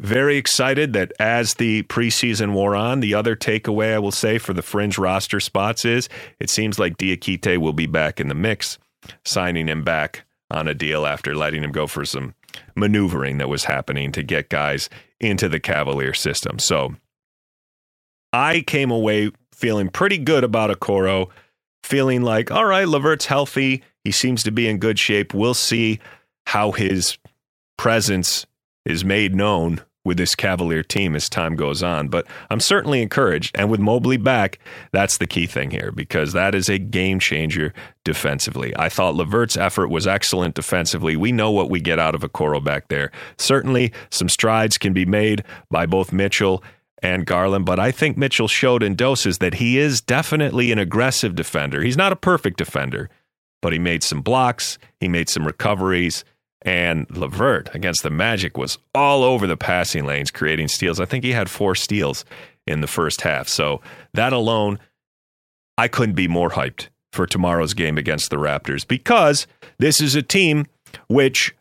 very 0.00 0.36
excited 0.36 0.92
that 0.92 1.12
as 1.18 1.54
the 1.54 1.82
preseason 1.84 2.52
wore 2.52 2.76
on, 2.76 3.00
the 3.00 3.14
other 3.14 3.34
takeaway 3.34 3.94
I 3.94 3.98
will 3.98 4.12
say 4.12 4.38
for 4.38 4.52
the 4.52 4.62
fringe 4.62 4.98
roster 4.98 5.40
spots 5.40 5.84
is 5.84 6.08
it 6.38 6.50
seems 6.50 6.78
like 6.78 6.98
Diakite 6.98 7.58
will 7.58 7.72
be 7.72 7.86
back 7.86 8.20
in 8.20 8.28
the 8.28 8.34
mix, 8.34 8.78
signing 9.24 9.68
him 9.68 9.84
back 9.84 10.24
on 10.50 10.68
a 10.68 10.74
deal 10.74 11.06
after 11.06 11.34
letting 11.34 11.62
him 11.62 11.72
go 11.72 11.86
for 11.86 12.04
some 12.04 12.34
maneuvering 12.74 13.38
that 13.38 13.48
was 13.48 13.64
happening 13.64 14.12
to 14.12 14.22
get 14.22 14.48
guys 14.48 14.88
into 15.20 15.48
the 15.48 15.60
Cavalier 15.60 16.14
system. 16.14 16.58
So 16.58 16.94
I 18.32 18.60
came 18.60 18.90
away 18.90 19.32
feeling 19.52 19.88
pretty 19.88 20.18
good 20.18 20.44
about 20.44 20.70
Okoro, 20.70 21.30
feeling 21.82 22.22
like, 22.22 22.50
all 22.50 22.66
right, 22.66 22.86
Levert's 22.86 23.26
healthy. 23.26 23.82
He 24.04 24.12
seems 24.12 24.42
to 24.42 24.52
be 24.52 24.68
in 24.68 24.78
good 24.78 24.98
shape. 24.98 25.32
We'll 25.32 25.54
see 25.54 26.00
how 26.46 26.72
his 26.72 27.18
presence 27.78 28.46
is 28.86 29.04
made 29.04 29.34
known 29.34 29.82
with 30.06 30.16
this 30.16 30.36
Cavalier 30.36 30.84
team 30.84 31.16
as 31.16 31.28
time 31.28 31.56
goes 31.56 31.82
on. 31.82 32.08
But 32.08 32.26
I'm 32.48 32.60
certainly 32.60 33.02
encouraged. 33.02 33.56
And 33.58 33.68
with 33.68 33.80
Mobley 33.80 34.16
back, 34.16 34.60
that's 34.92 35.18
the 35.18 35.26
key 35.26 35.46
thing 35.46 35.72
here 35.72 35.90
because 35.90 36.32
that 36.32 36.54
is 36.54 36.68
a 36.68 36.78
game 36.78 37.18
changer 37.18 37.74
defensively. 38.04 38.72
I 38.78 38.88
thought 38.88 39.16
Levert's 39.16 39.56
effort 39.56 39.88
was 39.88 40.06
excellent 40.06 40.54
defensively. 40.54 41.16
We 41.16 41.32
know 41.32 41.50
what 41.50 41.68
we 41.68 41.80
get 41.80 41.98
out 41.98 42.14
of 42.14 42.22
Okoro 42.22 42.62
back 42.62 42.86
there. 42.88 43.10
Certainly, 43.36 43.92
some 44.08 44.28
strides 44.28 44.78
can 44.78 44.92
be 44.92 45.04
made 45.04 45.42
by 45.70 45.86
both 45.86 46.12
Mitchell 46.12 46.62
and 47.02 47.26
Garland, 47.26 47.66
but 47.66 47.78
I 47.78 47.90
think 47.90 48.16
Mitchell 48.16 48.48
showed 48.48 48.82
in 48.82 48.94
doses 48.94 49.38
that 49.38 49.54
he 49.54 49.76
is 49.76 50.00
definitely 50.00 50.72
an 50.72 50.78
aggressive 50.78 51.34
defender. 51.34 51.82
He's 51.82 51.96
not 51.96 52.12
a 52.12 52.16
perfect 52.16 52.56
defender, 52.56 53.10
but 53.60 53.72
he 53.72 53.78
made 53.78 54.02
some 54.02 54.22
blocks, 54.22 54.78
he 54.98 55.08
made 55.08 55.28
some 55.28 55.46
recoveries. 55.46 56.24
And 56.66 57.08
Levert 57.16 57.72
against 57.74 58.02
the 58.02 58.10
Magic 58.10 58.58
was 58.58 58.76
all 58.94 59.22
over 59.22 59.46
the 59.46 59.56
passing 59.56 60.04
lanes, 60.04 60.32
creating 60.32 60.68
steals. 60.68 61.00
I 61.00 61.04
think 61.04 61.24
he 61.24 61.32
had 61.32 61.48
four 61.48 61.76
steals 61.76 62.24
in 62.66 62.80
the 62.80 62.88
first 62.88 63.20
half. 63.20 63.48
So 63.48 63.80
that 64.14 64.32
alone, 64.32 64.80
I 65.78 65.86
couldn't 65.86 66.16
be 66.16 66.26
more 66.26 66.50
hyped 66.50 66.88
for 67.12 67.24
tomorrow's 67.24 67.72
game 67.72 67.96
against 67.96 68.30
the 68.30 68.36
Raptors 68.36 68.86
because 68.86 69.46
this 69.78 70.00
is 70.00 70.14
a 70.14 70.22
team 70.22 70.66
which 71.08 71.54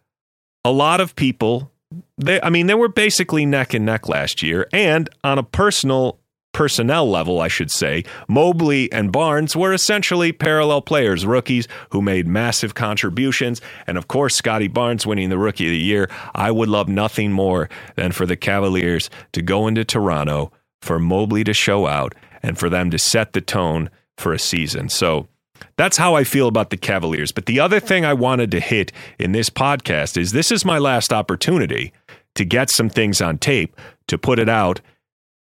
a 0.66 0.72
lot 0.72 1.00
of 1.00 1.16
people 1.16 1.72
they 2.18 2.42
I 2.42 2.50
mean 2.50 2.68
they 2.68 2.74
were 2.74 2.90
basically 2.90 3.46
neck 3.46 3.74
and 3.74 3.86
neck 3.86 4.10
last 4.10 4.42
year 4.42 4.68
and 4.74 5.10
on 5.24 5.38
a 5.38 5.44
personal 5.44 6.20
personnel 6.56 7.10
level, 7.10 7.42
I 7.42 7.50
should 7.50 7.70
say, 7.70 8.06
Mobley 8.30 8.90
and 8.90 9.12
Barnes 9.12 9.58
were 9.58 9.74
essentially 9.74 10.32
parallel 10.32 10.82
players, 10.82 11.26
rookies 11.26 11.68
who 11.90 12.02
made 12.02 12.28
massive 12.28 12.76
contributions. 12.76 13.60
And 13.86 13.98
of 13.98 14.08
course, 14.08 14.38
Scotty 14.38 14.70
Barnes 14.70 15.06
winning 15.06 15.28
the 15.28 15.38
Rookie 15.38 15.66
of 15.66 15.72
the 15.72 15.78
Year. 15.78 16.10
I 16.34 16.52
would 16.52 16.70
love 16.70 16.88
nothing 16.88 17.34
more 17.34 17.68
than 17.96 18.14
for 18.14 18.26
the 18.26 18.38
Cavaliers 18.38 19.10
to 19.34 19.42
go 19.42 19.68
into 19.68 19.84
Toronto, 19.84 20.54
for 20.82 20.98
Mobley 20.98 21.44
to 21.44 21.54
show 21.54 21.88
out, 21.88 22.16
and 22.42 22.58
for 22.58 22.70
them 22.70 22.90
to 22.90 22.98
set 22.98 23.34
the 23.34 23.42
tone 23.42 23.90
for 24.18 24.32
a 24.32 24.40
season. 24.40 24.88
So 24.88 25.28
that's 25.76 25.98
how 25.98 26.16
I 26.16 26.24
feel 26.24 26.48
about 26.48 26.70
the 26.70 26.78
Cavaliers. 26.78 27.34
But 27.34 27.48
the 27.48 27.60
other 27.60 27.82
thing 27.82 28.06
I 28.06 28.14
wanted 28.14 28.50
to 28.52 28.62
hit 28.62 28.94
in 29.20 29.34
this 29.34 29.50
podcast 29.50 30.16
is 30.16 30.32
this 30.32 30.54
is 30.54 30.64
my 30.64 30.78
last 30.78 31.12
opportunity 31.12 31.92
to 32.36 32.46
get 32.46 32.70
some 32.70 32.88
things 32.88 33.20
on 33.20 33.40
tape, 33.40 33.76
to 34.08 34.18
put 34.18 34.40
it 34.40 34.48
out 34.48 34.80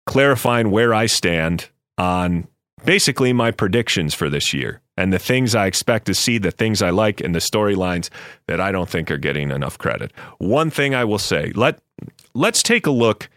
clarifying 0.06 0.70
where 0.70 0.92
I 0.94 1.06
stand 1.06 1.68
on 1.98 2.48
basically 2.84 3.32
my 3.32 3.50
predictions 3.50 4.14
for 4.14 4.28
this 4.28 4.52
year 4.52 4.80
and 4.96 5.12
the 5.12 5.18
things 5.18 5.54
I 5.54 5.66
expect 5.66 6.06
to 6.06 6.14
see, 6.14 6.38
the 6.38 6.50
things 6.50 6.82
I 6.82 6.90
like, 6.90 7.20
and 7.20 7.34
the 7.34 7.38
storylines 7.38 8.10
that 8.46 8.60
I 8.60 8.72
don't 8.72 8.88
think 8.88 9.10
are 9.10 9.18
getting 9.18 9.50
enough 9.50 9.78
credit. 9.78 10.12
One 10.38 10.70
thing 10.70 10.94
I 10.94 11.04
will 11.04 11.18
say 11.18 11.52
let 11.54 11.80
let's 12.34 12.62
take 12.62 12.86
a 12.86 12.90
look 12.90 13.28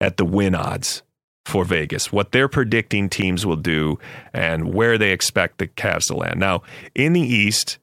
at 0.00 0.16
the 0.16 0.24
win 0.24 0.54
odds 0.54 1.02
for 1.44 1.64
Vegas, 1.64 2.10
what 2.10 2.32
they're 2.32 2.48
predicting 2.48 3.08
teams 3.08 3.44
will 3.44 3.56
do, 3.56 3.98
and 4.32 4.72
where 4.72 4.96
they 4.96 5.10
expect 5.10 5.58
the 5.58 5.66
Cavs 5.66 6.06
to 6.06 6.16
land. 6.16 6.40
Now, 6.40 6.62
in 6.94 7.12
the 7.12 7.20
East, 7.20 7.78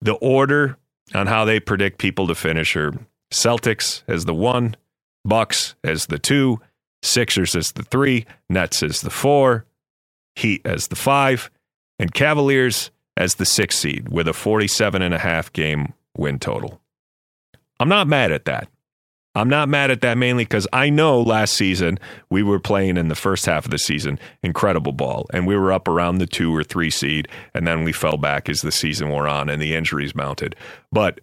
the 0.00 0.14
order 0.14 0.76
on 1.14 1.28
how 1.28 1.44
they 1.44 1.60
predict 1.60 1.98
people 1.98 2.26
to 2.26 2.34
finish 2.34 2.74
are 2.76 2.92
Celtics 3.32 4.02
as 4.08 4.24
the 4.24 4.34
one, 4.34 4.76
Bucks 5.24 5.76
as 5.84 6.06
the 6.06 6.18
two, 6.18 6.60
Sixers 7.02 7.54
as 7.54 7.72
the 7.72 7.82
three, 7.82 8.26
Nets 8.48 8.82
as 8.82 9.00
the 9.00 9.10
four, 9.10 9.66
Heat 10.36 10.62
as 10.64 10.88
the 10.88 10.96
five, 10.96 11.50
and 11.98 12.14
Cavaliers 12.14 12.90
as 13.16 13.34
the 13.34 13.44
six 13.44 13.76
seed 13.76 14.08
with 14.08 14.28
a 14.28 14.32
47 14.32 15.02
and 15.02 15.12
a 15.12 15.18
half 15.18 15.52
game 15.52 15.92
win 16.16 16.38
total. 16.38 16.80
I'm 17.78 17.88
not 17.88 18.06
mad 18.06 18.32
at 18.32 18.44
that. 18.46 18.68
I'm 19.34 19.48
not 19.48 19.68
mad 19.68 19.90
at 19.90 20.00
that 20.00 20.18
mainly 20.18 20.44
because 20.44 20.66
I 20.72 20.90
know 20.90 21.20
last 21.20 21.54
season 21.54 21.98
we 22.30 22.42
were 22.42 22.58
playing 22.58 22.96
in 22.96 23.08
the 23.08 23.14
first 23.14 23.46
half 23.46 23.64
of 23.64 23.70
the 23.70 23.78
season 23.78 24.18
incredible 24.42 24.92
ball, 24.92 25.26
and 25.32 25.46
we 25.46 25.56
were 25.56 25.72
up 25.72 25.86
around 25.86 26.18
the 26.18 26.26
two 26.26 26.54
or 26.54 26.64
three 26.64 26.90
seed, 26.90 27.28
and 27.54 27.66
then 27.66 27.84
we 27.84 27.92
fell 27.92 28.16
back 28.16 28.48
as 28.48 28.60
the 28.60 28.72
season 28.72 29.08
wore 29.08 29.28
on 29.28 29.48
and 29.48 29.62
the 29.62 29.74
injuries 29.74 30.14
mounted. 30.14 30.56
But 30.90 31.20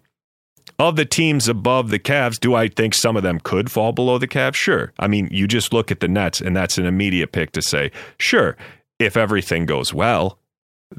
of 0.78 0.96
the 0.96 1.04
teams 1.04 1.48
above 1.48 1.90
the 1.90 1.98
Cavs, 1.98 2.38
do 2.38 2.54
I 2.54 2.68
think 2.68 2.94
some 2.94 3.16
of 3.16 3.22
them 3.22 3.40
could 3.40 3.70
fall 3.70 3.92
below 3.92 4.18
the 4.18 4.28
Cavs? 4.28 4.54
Sure. 4.54 4.92
I 4.98 5.08
mean, 5.08 5.28
you 5.30 5.48
just 5.48 5.72
look 5.72 5.90
at 5.90 6.00
the 6.00 6.08
Nets, 6.08 6.40
and 6.40 6.56
that's 6.56 6.78
an 6.78 6.86
immediate 6.86 7.32
pick 7.32 7.52
to 7.52 7.62
say, 7.62 7.90
sure, 8.18 8.56
if 8.98 9.16
everything 9.16 9.66
goes 9.66 9.92
well, 9.92 10.38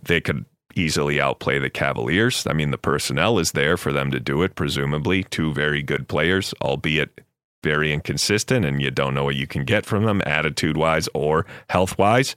they 0.04 0.20
could 0.22 0.46
easily 0.76 1.20
outplay 1.20 1.60
the 1.60 1.70
Cavaliers. 1.70 2.46
I 2.46 2.54
mean, 2.54 2.72
the 2.72 2.78
personnel 2.78 3.40
is 3.40 3.52
there 3.52 3.78
for 3.78 3.92
them 3.92 4.12
to 4.12 4.20
do 4.20 4.44
it, 4.44 4.56
presumably. 4.56 5.24
Two 5.24 5.54
very 5.54 5.82
good 5.82 6.08
players, 6.08 6.54
albeit 6.62 7.22
very 7.64 7.94
inconsistent, 7.94 8.66
and 8.66 8.82
you 8.82 8.92
don't 8.92 9.14
know 9.14 9.24
what 9.24 9.36
you 9.36 9.48
can 9.48 9.66
get 9.66 9.86
from 9.86 10.06
them 10.06 10.22
attitude 10.26 10.78
wise 10.78 11.10
or 11.14 11.46
health 11.70 11.98
wise. 11.98 12.36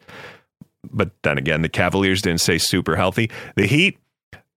But 0.91 1.11
then 1.23 1.39
again, 1.39 1.63
the 1.63 1.69
Cavaliers 1.69 2.23
didn't 2.23 2.41
say 2.41 2.59
super 2.59 2.97
healthy. 2.97 3.31
The 3.57 3.67
Heat, 3.67 3.99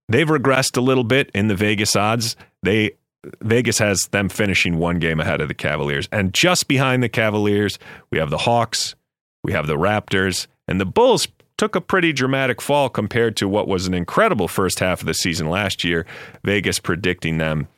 they've 0.08 0.28
regressed 0.28 0.76
a 0.76 0.80
little 0.80 1.04
bit 1.04 1.30
in 1.34 1.48
the 1.48 1.54
Vegas 1.54 1.96
odds. 1.96 2.36
They 2.62 2.92
Vegas 3.40 3.78
has 3.78 4.02
them 4.12 4.28
finishing 4.28 4.78
one 4.78 4.98
game 4.98 5.20
ahead 5.20 5.40
of 5.40 5.48
the 5.48 5.54
Cavaliers. 5.54 6.08
And 6.12 6.32
just 6.32 6.68
behind 6.68 7.02
the 7.02 7.08
Cavaliers, 7.08 7.78
we 8.10 8.18
have 8.18 8.30
the 8.30 8.38
Hawks, 8.38 8.94
we 9.42 9.52
have 9.52 9.66
the 9.66 9.76
Raptors, 9.76 10.46
and 10.68 10.80
the 10.80 10.86
Bulls 10.86 11.26
took 11.58 11.74
a 11.74 11.80
pretty 11.80 12.12
dramatic 12.12 12.60
fall 12.60 12.88
compared 12.88 13.36
to 13.38 13.48
what 13.48 13.66
was 13.66 13.86
an 13.86 13.94
incredible 13.94 14.46
first 14.46 14.78
half 14.78 15.00
of 15.00 15.06
the 15.06 15.14
season 15.14 15.48
last 15.48 15.84
year. 15.84 16.06
Vegas 16.44 16.78
predicting 16.78 17.38
them 17.38 17.68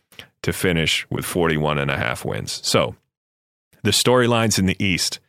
to 0.43 0.53
finish 0.53 1.09
with 1.11 1.25
41 1.25 1.79
and 1.79 1.91
a 1.91 1.97
half 1.97 2.25
wins. 2.25 2.61
So, 2.63 2.97
the 3.85 3.91
storylines 3.91 4.59
in 4.59 4.67
the 4.67 4.83
East, 4.85 5.21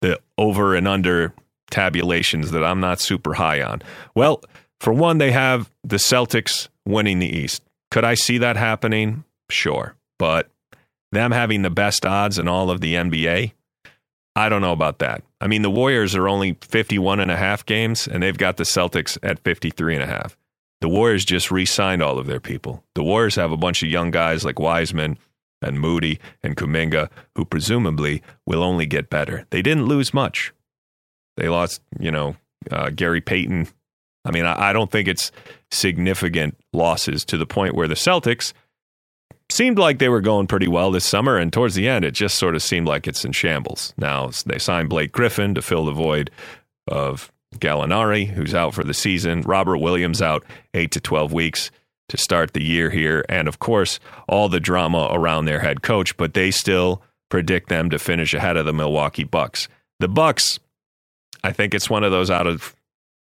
the 0.00 0.20
over 0.36 0.74
and 0.74 0.88
under 0.88 1.32
tabulations 1.70 2.50
that 2.50 2.64
I'm 2.64 2.80
not 2.80 3.00
super 3.00 3.34
high 3.34 3.62
on. 3.62 3.82
Well, 4.14 4.42
for 4.80 4.92
one, 4.92 5.18
they 5.18 5.32
have 5.32 5.70
the 5.82 5.96
Celtics 5.96 6.68
winning 6.86 7.18
the 7.18 7.28
East. 7.28 7.62
Could 7.90 8.04
I 8.04 8.14
see 8.14 8.38
that 8.38 8.56
happening? 8.56 9.24
Sure. 9.50 9.94
But 10.18 10.50
them 11.12 11.30
having 11.30 11.62
the 11.62 11.70
best 11.70 12.04
odds 12.04 12.38
in 12.38 12.48
all 12.48 12.70
of 12.70 12.80
the 12.80 12.94
NBA, 12.94 13.52
I 14.36 14.48
don't 14.48 14.62
know 14.62 14.72
about 14.72 14.98
that. 14.98 15.22
I 15.40 15.46
mean, 15.46 15.62
the 15.62 15.70
Warriors 15.70 16.14
are 16.14 16.28
only 16.28 16.56
51 16.60 17.20
and 17.20 17.30
a 17.30 17.36
half 17.36 17.64
games, 17.64 18.08
and 18.08 18.22
they've 18.22 18.36
got 18.36 18.56
the 18.56 18.64
Celtics 18.64 19.16
at 19.22 19.38
53 19.44 19.94
and 19.94 20.02
a 20.02 20.08
half. 20.08 20.36
The 20.80 20.88
Warriors 20.88 21.24
just 21.24 21.50
re 21.50 21.64
signed 21.64 22.02
all 22.02 22.18
of 22.18 22.26
their 22.26 22.40
people. 22.40 22.84
The 22.94 23.02
Warriors 23.02 23.36
have 23.36 23.52
a 23.52 23.56
bunch 23.56 23.82
of 23.82 23.88
young 23.88 24.10
guys 24.10 24.44
like 24.44 24.58
Wiseman 24.58 25.18
and 25.62 25.80
Moody 25.80 26.18
and 26.42 26.56
Kuminga 26.56 27.08
who 27.36 27.44
presumably 27.44 28.22
will 28.44 28.62
only 28.62 28.86
get 28.86 29.08
better. 29.08 29.46
They 29.50 29.62
didn't 29.62 29.86
lose 29.86 30.12
much. 30.12 30.52
They 31.36 31.48
lost, 31.48 31.80
you 31.98 32.10
know, 32.10 32.36
uh, 32.70 32.90
Gary 32.90 33.20
Payton. 33.20 33.68
I 34.24 34.30
mean, 34.30 34.46
I, 34.46 34.72
don't 34.72 34.90
think 34.90 35.06
it's 35.06 35.30
significant 35.70 36.56
losses 36.72 37.24
to 37.26 37.36
the 37.36 37.46
point 37.46 37.74
where 37.74 37.88
the 37.88 37.94
Celtics 37.94 38.54
seemed 39.50 39.78
like 39.78 39.98
they 39.98 40.08
were 40.08 40.22
going 40.22 40.46
pretty 40.46 40.68
well 40.68 40.90
this 40.90 41.04
summer, 41.04 41.36
and 41.36 41.52
towards 41.52 41.74
the 41.74 41.88
end, 41.88 42.04
it 42.04 42.12
just 42.12 42.38
sort 42.38 42.54
of 42.54 42.62
seemed 42.62 42.86
like 42.86 43.06
it's 43.06 43.24
in 43.24 43.32
shambles. 43.32 43.92
Now 43.98 44.30
they 44.46 44.58
signed 44.58 44.88
Blake 44.88 45.12
Griffin 45.12 45.54
to 45.54 45.62
fill 45.62 45.84
the 45.84 45.92
void 45.92 46.30
of 46.88 47.30
Gallinari, 47.56 48.26
who's 48.26 48.54
out 48.54 48.74
for 48.74 48.82
the 48.82 48.94
season. 48.94 49.42
Robert 49.42 49.78
Williams 49.78 50.22
out 50.22 50.44
eight 50.72 50.90
to 50.92 51.00
twelve 51.00 51.32
weeks 51.32 51.70
to 52.08 52.16
start 52.16 52.52
the 52.52 52.64
year 52.64 52.90
here, 52.90 53.24
and 53.28 53.46
of 53.46 53.58
course, 53.58 54.00
all 54.28 54.48
the 54.48 54.60
drama 54.60 55.08
around 55.12 55.44
their 55.44 55.60
head 55.60 55.82
coach. 55.82 56.16
But 56.16 56.34
they 56.34 56.50
still 56.50 57.02
predict 57.28 57.68
them 57.68 57.90
to 57.90 57.98
finish 57.98 58.34
ahead 58.34 58.56
of 58.56 58.66
the 58.66 58.72
Milwaukee 58.72 59.24
Bucks. 59.24 59.68
The 60.00 60.08
Bucks, 60.08 60.58
I 61.42 61.52
think 61.52 61.74
it's 61.74 61.90
one 61.90 62.04
of 62.04 62.10
those 62.10 62.30
out 62.30 62.46
of 62.46 62.74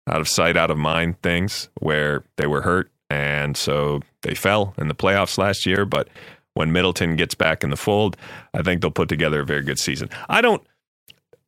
out 0.07 0.21
of 0.21 0.27
sight, 0.27 0.57
out 0.57 0.71
of 0.71 0.77
mind 0.77 1.21
things 1.21 1.69
where 1.79 2.23
they 2.37 2.47
were 2.47 2.61
hurt. 2.61 2.91
And 3.09 3.55
so 3.55 4.01
they 4.21 4.33
fell 4.33 4.73
in 4.77 4.87
the 4.87 4.95
playoffs 4.95 5.37
last 5.37 5.65
year. 5.65 5.85
But 5.85 6.09
when 6.53 6.71
Middleton 6.71 7.15
gets 7.15 7.35
back 7.35 7.63
in 7.63 7.69
the 7.69 7.77
fold, 7.77 8.17
I 8.53 8.61
think 8.61 8.81
they'll 8.81 8.91
put 8.91 9.09
together 9.09 9.41
a 9.41 9.45
very 9.45 9.61
good 9.61 9.79
season. 9.79 10.09
I 10.29 10.41
don't 10.41 10.65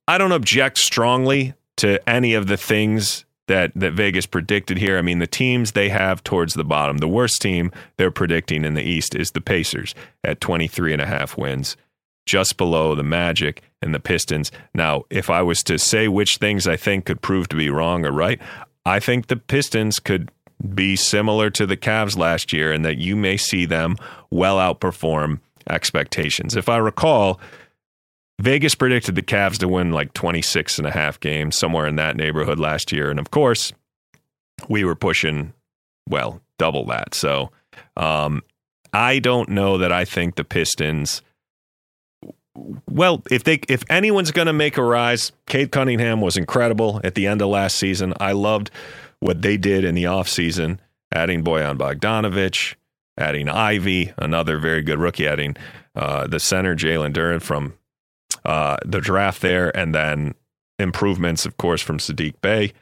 I 0.07 0.17
don't 0.17 0.31
object 0.31 0.77
strongly 0.77 1.55
to 1.77 2.07
any 2.07 2.33
of 2.35 2.47
the 2.47 2.57
things 2.57 3.25
that 3.47 3.71
that 3.75 3.93
Vegas 3.93 4.25
predicted 4.25 4.77
here. 4.77 4.97
I 4.97 5.01
mean, 5.01 5.19
the 5.19 5.27
teams 5.27 5.71
they 5.71 5.89
have 5.89 6.24
towards 6.24 6.53
the 6.53 6.63
bottom, 6.63 6.97
the 6.97 7.07
worst 7.07 7.41
team 7.41 7.71
they're 7.97 8.12
predicting 8.12 8.63
in 8.63 8.74
the 8.74 8.83
East 8.83 9.15
is 9.15 9.31
the 9.31 9.41
Pacers 9.41 9.93
at 10.24 10.41
23 10.41 10.93
and 10.93 11.01
a 11.01 11.05
half 11.05 11.38
wins, 11.38 11.75
just 12.25 12.57
below 12.57 12.95
the 12.95 13.03
Magic 13.03 13.62
and 13.86 13.94
the 13.94 14.00
Pistons. 14.00 14.51
Now, 14.74 15.04
if 15.10 15.30
I 15.30 15.42
was 15.42 15.63
to 15.63 15.80
say 15.80 16.08
which 16.08 16.38
things 16.38 16.68
I 16.68 16.75
think 16.75 17.06
could 17.06 17.22
prove 17.22 17.48
to 17.50 17.56
be 17.56 17.70
wrong 17.70 18.06
or 18.06 18.12
right, 18.12 18.42
I 18.86 19.00
think 19.00 19.27
the 19.27 19.38
Pistons 19.38 20.00
could 20.00 20.32
be 20.74 20.96
similar 20.96 21.50
to 21.51 21.65
the 21.65 21.77
Cavs 21.77 22.18
last 22.18 22.51
year 22.51 22.72
and 22.72 22.84
that 22.84 22.98
you 22.98 23.15
may 23.15 23.38
see 23.38 23.65
them 23.65 23.96
well 24.32 24.58
outperform 24.58 25.39
expectations. 25.70 26.56
If 26.56 26.70
I 26.70 26.77
recall, 26.77 27.39
Vegas 28.39 28.75
predicted 28.75 29.15
the 29.15 29.22
Cavs 29.22 29.58
to 29.60 29.68
win 29.68 29.92
like 29.92 30.13
26 30.13 30.77
and 30.77 30.88
a 30.88 30.92
half 30.92 31.20
games, 31.20 31.58
somewhere 31.58 31.88
in 31.88 31.96
that 31.96 32.18
neighborhood 32.18 32.60
last 32.60 32.92
year. 32.92 33.10
And 33.10 33.20
of 33.20 33.32
course, 33.32 33.72
we 34.68 34.84
were 34.84 34.96
pushing, 34.96 35.54
well, 36.10 36.42
double 36.58 36.86
that. 36.88 37.13
So 37.13 37.51
um, 37.98 38.42
I 38.94 39.20
don't 39.20 39.50
know 39.50 39.77
that 39.77 39.92
I 39.92 40.06
think 40.06 40.36
the 40.36 40.44
Pistons 40.44 41.22
well, 42.89 43.24
if 43.29 43.43
they 43.43 43.59
if 43.67 43.83
anyone's 43.89 44.31
going 44.31 44.47
to 44.47 44.53
make 44.53 44.77
a 44.77 44.83
rise, 44.83 45.31
Cade 45.47 45.71
Cunningham 45.71 46.21
was 46.21 46.38
incredible 46.38 47.01
at 47.03 47.15
the 47.15 47.27
end 47.27 47.41
of 47.41 47.50
last 47.50 47.77
season. 47.77 48.13
I 48.19 48.31
loved 48.31 48.71
what 49.19 49.41
they 49.41 49.57
did 49.57 49.83
in 49.83 49.95
the 49.95 50.05
offseason, 50.05 50.79
adding 51.13 51.43
Bojan 51.43 51.77
Bogdanovic, 51.77 52.75
adding 53.17 53.50
Ivey, 53.50 54.13
another 54.17 54.57
very 54.57 54.81
good 54.81 55.00
rookie, 55.00 55.27
adding 55.27 55.55
uh, 55.95 56.27
the 56.27 56.39
center 56.39 56.75
Jalen 56.75 57.13
Duren 57.13 57.41
from 57.41 57.74
uh, 58.43 58.77
the 58.85 59.01
draft 59.01 59.41
there, 59.41 59.75
and 59.75 59.93
then 59.93 60.35
improvements, 60.79 61.45
of 61.45 61.57
course, 61.57 61.81
from 61.81 61.97
Saddiq 61.97 62.35
Bey, 62.41 62.74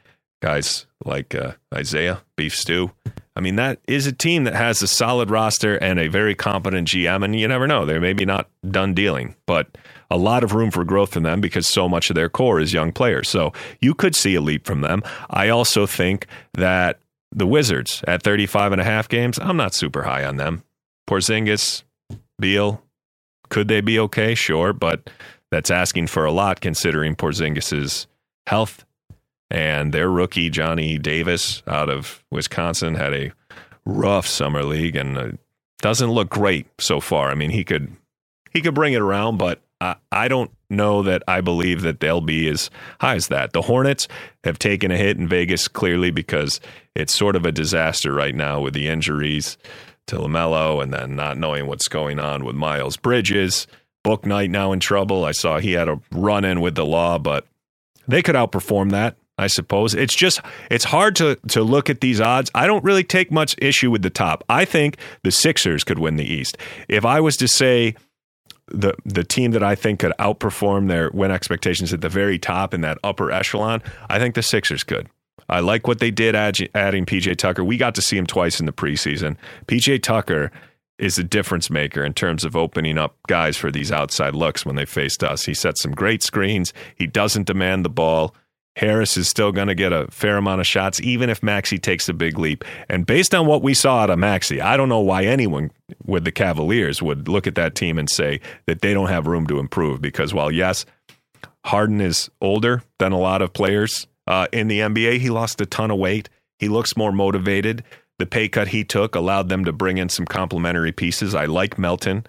guys 0.42 0.86
like 1.04 1.34
uh, 1.34 1.52
Isaiah 1.72 2.22
Beef 2.36 2.54
Stew. 2.54 2.92
I 3.36 3.40
mean, 3.40 3.56
that 3.56 3.80
is 3.88 4.06
a 4.06 4.12
team 4.12 4.44
that 4.44 4.54
has 4.54 4.80
a 4.80 4.86
solid 4.86 5.28
roster 5.28 5.76
and 5.76 5.98
a 5.98 6.08
very 6.08 6.34
competent 6.34 6.88
GM, 6.88 7.24
and 7.24 7.38
you 7.38 7.48
never 7.48 7.66
know. 7.66 7.84
They're 7.84 8.00
maybe 8.00 8.24
not 8.24 8.48
done 8.68 8.94
dealing, 8.94 9.34
but 9.46 9.76
a 10.10 10.16
lot 10.16 10.44
of 10.44 10.54
room 10.54 10.70
for 10.70 10.84
growth 10.84 11.16
in 11.16 11.24
them 11.24 11.40
because 11.40 11.66
so 11.66 11.88
much 11.88 12.10
of 12.10 12.14
their 12.14 12.28
core 12.28 12.60
is 12.60 12.72
young 12.72 12.92
players. 12.92 13.28
So 13.28 13.52
you 13.80 13.94
could 13.94 14.14
see 14.14 14.36
a 14.36 14.40
leap 14.40 14.66
from 14.66 14.82
them. 14.82 15.02
I 15.30 15.48
also 15.48 15.86
think 15.86 16.26
that 16.52 17.00
the 17.32 17.46
Wizards 17.46 18.04
at 18.06 18.22
35 18.22 18.72
and 18.72 18.80
a 18.80 18.84
half 18.84 19.08
games, 19.08 19.38
I'm 19.40 19.56
not 19.56 19.74
super 19.74 20.04
high 20.04 20.24
on 20.24 20.36
them. 20.36 20.62
Porzingis, 21.08 21.82
Beal, 22.38 22.82
could 23.48 23.66
they 23.66 23.80
be 23.80 23.98
okay? 23.98 24.36
Sure, 24.36 24.72
but 24.72 25.10
that's 25.50 25.70
asking 25.70 26.06
for 26.06 26.24
a 26.24 26.32
lot 26.32 26.60
considering 26.60 27.16
Porzingis's 27.16 28.06
health 28.46 28.84
and 29.50 29.92
their 29.92 30.10
rookie 30.10 30.50
Johnny 30.50 30.98
Davis 30.98 31.62
out 31.66 31.90
of 31.90 32.24
Wisconsin 32.30 32.94
had 32.94 33.14
a 33.14 33.32
rough 33.84 34.26
summer 34.26 34.62
league 34.62 34.96
and 34.96 35.18
uh, 35.18 35.28
doesn't 35.78 36.10
look 36.10 36.30
great 36.30 36.66
so 36.78 37.00
far. 37.00 37.30
I 37.30 37.34
mean, 37.34 37.50
he 37.50 37.64
could 37.64 37.94
he 38.52 38.60
could 38.60 38.74
bring 38.74 38.94
it 38.94 39.02
around, 39.02 39.38
but 39.38 39.60
I, 39.80 39.96
I 40.10 40.28
don't 40.28 40.50
know 40.70 41.02
that 41.02 41.22
I 41.28 41.40
believe 41.40 41.82
that 41.82 42.00
they'll 42.00 42.20
be 42.20 42.48
as 42.48 42.70
high 43.00 43.16
as 43.16 43.28
that. 43.28 43.52
The 43.52 43.62
Hornets 43.62 44.08
have 44.44 44.58
taken 44.58 44.90
a 44.90 44.96
hit 44.96 45.18
in 45.18 45.28
Vegas 45.28 45.68
clearly 45.68 46.10
because 46.10 46.60
it's 46.94 47.16
sort 47.16 47.36
of 47.36 47.44
a 47.44 47.52
disaster 47.52 48.12
right 48.12 48.34
now 48.34 48.60
with 48.60 48.74
the 48.74 48.88
injuries 48.88 49.58
to 50.06 50.16
LaMelo 50.16 50.82
and 50.82 50.92
then 50.92 51.16
not 51.16 51.38
knowing 51.38 51.66
what's 51.66 51.88
going 51.88 52.18
on 52.18 52.44
with 52.44 52.54
Miles 52.54 52.96
Bridges. 52.96 53.66
Bouknight 54.04 54.50
now 54.50 54.72
in 54.72 54.80
trouble. 54.80 55.24
I 55.24 55.32
saw 55.32 55.58
he 55.58 55.72
had 55.72 55.88
a 55.88 56.00
run 56.10 56.44
in 56.44 56.60
with 56.60 56.74
the 56.74 56.84
law, 56.84 57.18
but 57.18 57.46
they 58.06 58.22
could 58.22 58.34
outperform 58.34 58.90
that. 58.90 59.16
I 59.36 59.48
suppose 59.48 59.94
it's 59.94 60.14
just 60.14 60.40
it's 60.70 60.84
hard 60.84 61.16
to 61.16 61.36
to 61.48 61.62
look 61.62 61.90
at 61.90 62.00
these 62.00 62.20
odds. 62.20 62.50
I 62.54 62.66
don't 62.66 62.84
really 62.84 63.04
take 63.04 63.32
much 63.32 63.56
issue 63.58 63.90
with 63.90 64.02
the 64.02 64.10
top. 64.10 64.44
I 64.48 64.64
think 64.64 64.96
the 65.22 65.32
Sixers 65.32 65.82
could 65.82 65.98
win 65.98 66.16
the 66.16 66.24
East. 66.24 66.56
If 66.88 67.04
I 67.04 67.20
was 67.20 67.36
to 67.38 67.48
say 67.48 67.96
the 68.68 68.94
the 69.04 69.24
team 69.24 69.50
that 69.50 69.62
I 69.62 69.74
think 69.74 70.00
could 70.00 70.12
outperform 70.18 70.88
their 70.88 71.10
win 71.12 71.30
expectations 71.30 71.92
at 71.92 72.00
the 72.00 72.08
very 72.08 72.38
top 72.38 72.72
in 72.72 72.82
that 72.82 72.98
upper 73.02 73.30
echelon, 73.32 73.82
I 74.08 74.18
think 74.18 74.34
the 74.34 74.42
Sixers 74.42 74.84
could. 74.84 75.08
I 75.48 75.60
like 75.60 75.86
what 75.86 75.98
they 75.98 76.10
did 76.10 76.34
add, 76.34 76.56
adding 76.74 77.04
PJ 77.04 77.36
Tucker. 77.36 77.64
We 77.64 77.76
got 77.76 77.94
to 77.96 78.02
see 78.02 78.16
him 78.16 78.26
twice 78.26 78.60
in 78.60 78.66
the 78.66 78.72
preseason. 78.72 79.36
PJ 79.66 80.02
Tucker 80.02 80.50
is 80.98 81.18
a 81.18 81.24
difference 81.24 81.70
maker 81.70 82.04
in 82.04 82.14
terms 82.14 82.44
of 82.44 82.56
opening 82.56 82.98
up 82.98 83.16
guys 83.26 83.56
for 83.56 83.70
these 83.70 83.90
outside 83.90 84.34
looks 84.34 84.64
when 84.64 84.76
they 84.76 84.84
faced 84.84 85.24
us. 85.24 85.44
He 85.44 85.54
sets 85.54 85.82
some 85.82 85.92
great 85.92 86.22
screens. 86.22 86.72
He 86.94 87.06
doesn't 87.06 87.46
demand 87.46 87.84
the 87.84 87.90
ball. 87.90 88.34
Harris 88.76 89.16
is 89.16 89.28
still 89.28 89.52
going 89.52 89.68
to 89.68 89.74
get 89.74 89.92
a 89.92 90.08
fair 90.10 90.36
amount 90.36 90.60
of 90.60 90.66
shots, 90.66 91.00
even 91.00 91.30
if 91.30 91.42
Maxey 91.42 91.78
takes 91.78 92.08
a 92.08 92.12
big 92.12 92.38
leap. 92.38 92.64
And 92.88 93.06
based 93.06 93.34
on 93.34 93.46
what 93.46 93.62
we 93.62 93.72
saw 93.72 94.00
out 94.00 94.10
of 94.10 94.18
Maxey, 94.18 94.60
I 94.60 94.76
don't 94.76 94.88
know 94.88 95.00
why 95.00 95.24
anyone 95.24 95.70
with 96.04 96.24
the 96.24 96.32
Cavaliers 96.32 97.00
would 97.00 97.28
look 97.28 97.46
at 97.46 97.54
that 97.54 97.76
team 97.76 97.98
and 97.98 98.10
say 98.10 98.40
that 98.66 98.80
they 98.80 98.92
don't 98.92 99.08
have 99.08 99.28
room 99.28 99.46
to 99.46 99.60
improve. 99.60 100.00
Because 100.00 100.34
while, 100.34 100.50
yes, 100.50 100.84
Harden 101.64 102.00
is 102.00 102.30
older 102.40 102.82
than 102.98 103.12
a 103.12 103.18
lot 103.18 103.42
of 103.42 103.52
players 103.52 104.08
uh, 104.26 104.48
in 104.52 104.66
the 104.68 104.80
NBA, 104.80 105.18
he 105.18 105.30
lost 105.30 105.60
a 105.60 105.66
ton 105.66 105.90
of 105.92 105.98
weight. 105.98 106.28
He 106.58 106.68
looks 106.68 106.96
more 106.96 107.12
motivated. 107.12 107.84
The 108.18 108.26
pay 108.26 108.48
cut 108.48 108.68
he 108.68 108.84
took 108.84 109.14
allowed 109.14 109.48
them 109.48 109.64
to 109.64 109.72
bring 109.72 109.98
in 109.98 110.08
some 110.08 110.26
complementary 110.26 110.92
pieces. 110.92 111.34
I 111.34 111.46
like 111.46 111.78
Melton. 111.78 112.26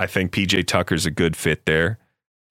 I 0.00 0.06
think 0.06 0.32
PJ 0.32 0.66
Tucker's 0.66 1.06
a 1.06 1.10
good 1.10 1.36
fit 1.36 1.66
there. 1.66 1.98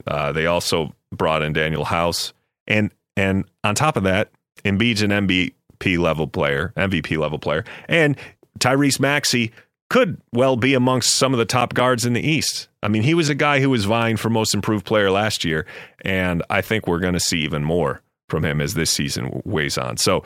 Uh, 0.06 0.32
they 0.32 0.46
also 0.46 0.94
brought 1.12 1.42
in 1.42 1.54
Danuel 1.54 1.86
House. 1.86 2.34
And 2.68 2.92
and 3.18 3.44
on 3.64 3.76
top 3.76 3.98
of 3.98 4.04
that, 4.04 4.30
Embiid's 4.64 5.02
an 5.02 5.10
MVP 5.10 5.98
level 5.98 6.28
player, 6.28 6.72
MVP 6.78 7.18
level 7.18 7.40
player, 7.40 7.66
and 7.90 8.16
Tyrese 8.60 9.00
Maxey 9.00 9.52
could 9.90 10.22
well 10.34 10.56
be 10.56 10.74
amongst 10.74 11.16
some 11.16 11.34
of 11.34 11.38
the 11.38 11.46
top 11.46 11.74
guards 11.74 12.06
in 12.06 12.14
the 12.14 12.26
East. 12.26 12.68
I 12.84 12.88
mean, 12.88 13.04
he 13.04 13.14
was 13.14 13.30
a 13.30 13.36
guy 13.36 13.60
who 13.60 13.70
was 13.70 13.86
vying 13.86 14.18
for 14.18 14.30
most 14.30 14.54
improved 14.54 14.86
player 14.86 15.10
last 15.10 15.44
year, 15.44 15.66
and 16.02 16.44
I 16.50 16.62
think 16.62 16.88
we're 16.88 17.00
going 17.00 17.14
to 17.14 17.20
see 17.20 17.40
even 17.40 17.64
more 17.64 18.02
from 18.30 18.46
him 18.46 18.62
as 18.62 18.74
this 18.74 18.92
season 18.92 19.42
weighs 19.46 19.78
on. 19.78 19.98
So, 19.98 20.24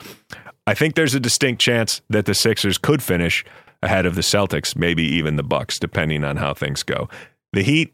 I 0.66 0.74
think 0.74 0.94
there's 0.94 1.14
a 1.14 1.20
distinct 1.20 1.60
chance 1.60 2.02
that 2.08 2.26
the 2.26 2.34
Sixers 2.34 2.78
could 2.78 3.02
finish 3.02 3.44
ahead 3.82 4.06
of 4.06 4.14
the 4.14 4.20
Celtics, 4.20 4.76
maybe 4.76 5.02
even 5.02 5.34
the 5.36 5.42
Bucks, 5.42 5.78
depending 5.78 6.22
on 6.22 6.36
how 6.36 6.54
things 6.54 6.84
go. 6.84 7.08
The 7.52 7.62
Heat, 7.62 7.92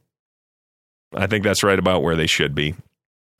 I 1.15 1.27
think 1.27 1.45
that's 1.45 1.63
right 1.63 1.79
about 1.79 2.03
where 2.03 2.17
they 2.17 2.27
should 2.27 2.55
be. 2.55 2.75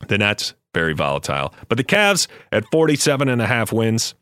The 0.07 0.17
Nets, 0.17 0.53
very 0.73 0.93
volatile. 0.93 1.53
But 1.67 1.77
the 1.77 1.83
Cavs 1.83 2.27
at 2.51 2.65
47 2.71 3.27
and 3.27 3.41
a 3.41 3.47
half 3.47 3.71
wins, 3.71 4.15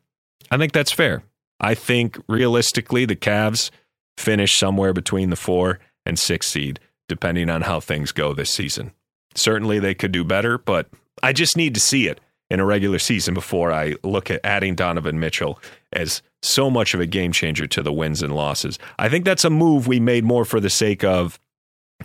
I 0.50 0.56
think 0.56 0.72
that's 0.72 0.92
fair. 0.92 1.22
I 1.60 1.74
think 1.74 2.18
realistically, 2.28 3.04
the 3.04 3.16
Cavs 3.16 3.70
finish 4.16 4.56
somewhere 4.56 4.92
between 4.92 5.30
the 5.30 5.36
four 5.36 5.78
and 6.04 6.18
six 6.18 6.46
seed, 6.46 6.80
depending 7.08 7.50
on 7.50 7.62
how 7.62 7.80
things 7.80 8.12
go 8.12 8.32
this 8.32 8.50
season. 8.50 8.92
Certainly, 9.34 9.80
they 9.80 9.94
could 9.94 10.12
do 10.12 10.24
better, 10.24 10.58
but 10.58 10.88
I 11.22 11.32
just 11.32 11.56
need 11.56 11.74
to 11.74 11.80
see 11.80 12.06
it 12.06 12.20
in 12.50 12.60
a 12.60 12.64
regular 12.64 12.98
season 12.98 13.34
before 13.34 13.72
I 13.72 13.94
look 14.02 14.30
at 14.30 14.40
adding 14.42 14.74
Donovan 14.74 15.20
Mitchell 15.20 15.60
as 15.92 16.22
so 16.42 16.70
much 16.70 16.94
of 16.94 17.00
a 17.00 17.06
game 17.06 17.32
changer 17.32 17.66
to 17.66 17.82
the 17.82 17.92
wins 17.92 18.22
and 18.22 18.34
losses. 18.34 18.78
I 18.98 19.08
think 19.08 19.24
that's 19.24 19.44
a 19.44 19.50
move 19.50 19.86
we 19.86 20.00
made 20.00 20.24
more 20.24 20.44
for 20.44 20.60
the 20.60 20.70
sake 20.70 21.04
of 21.04 21.38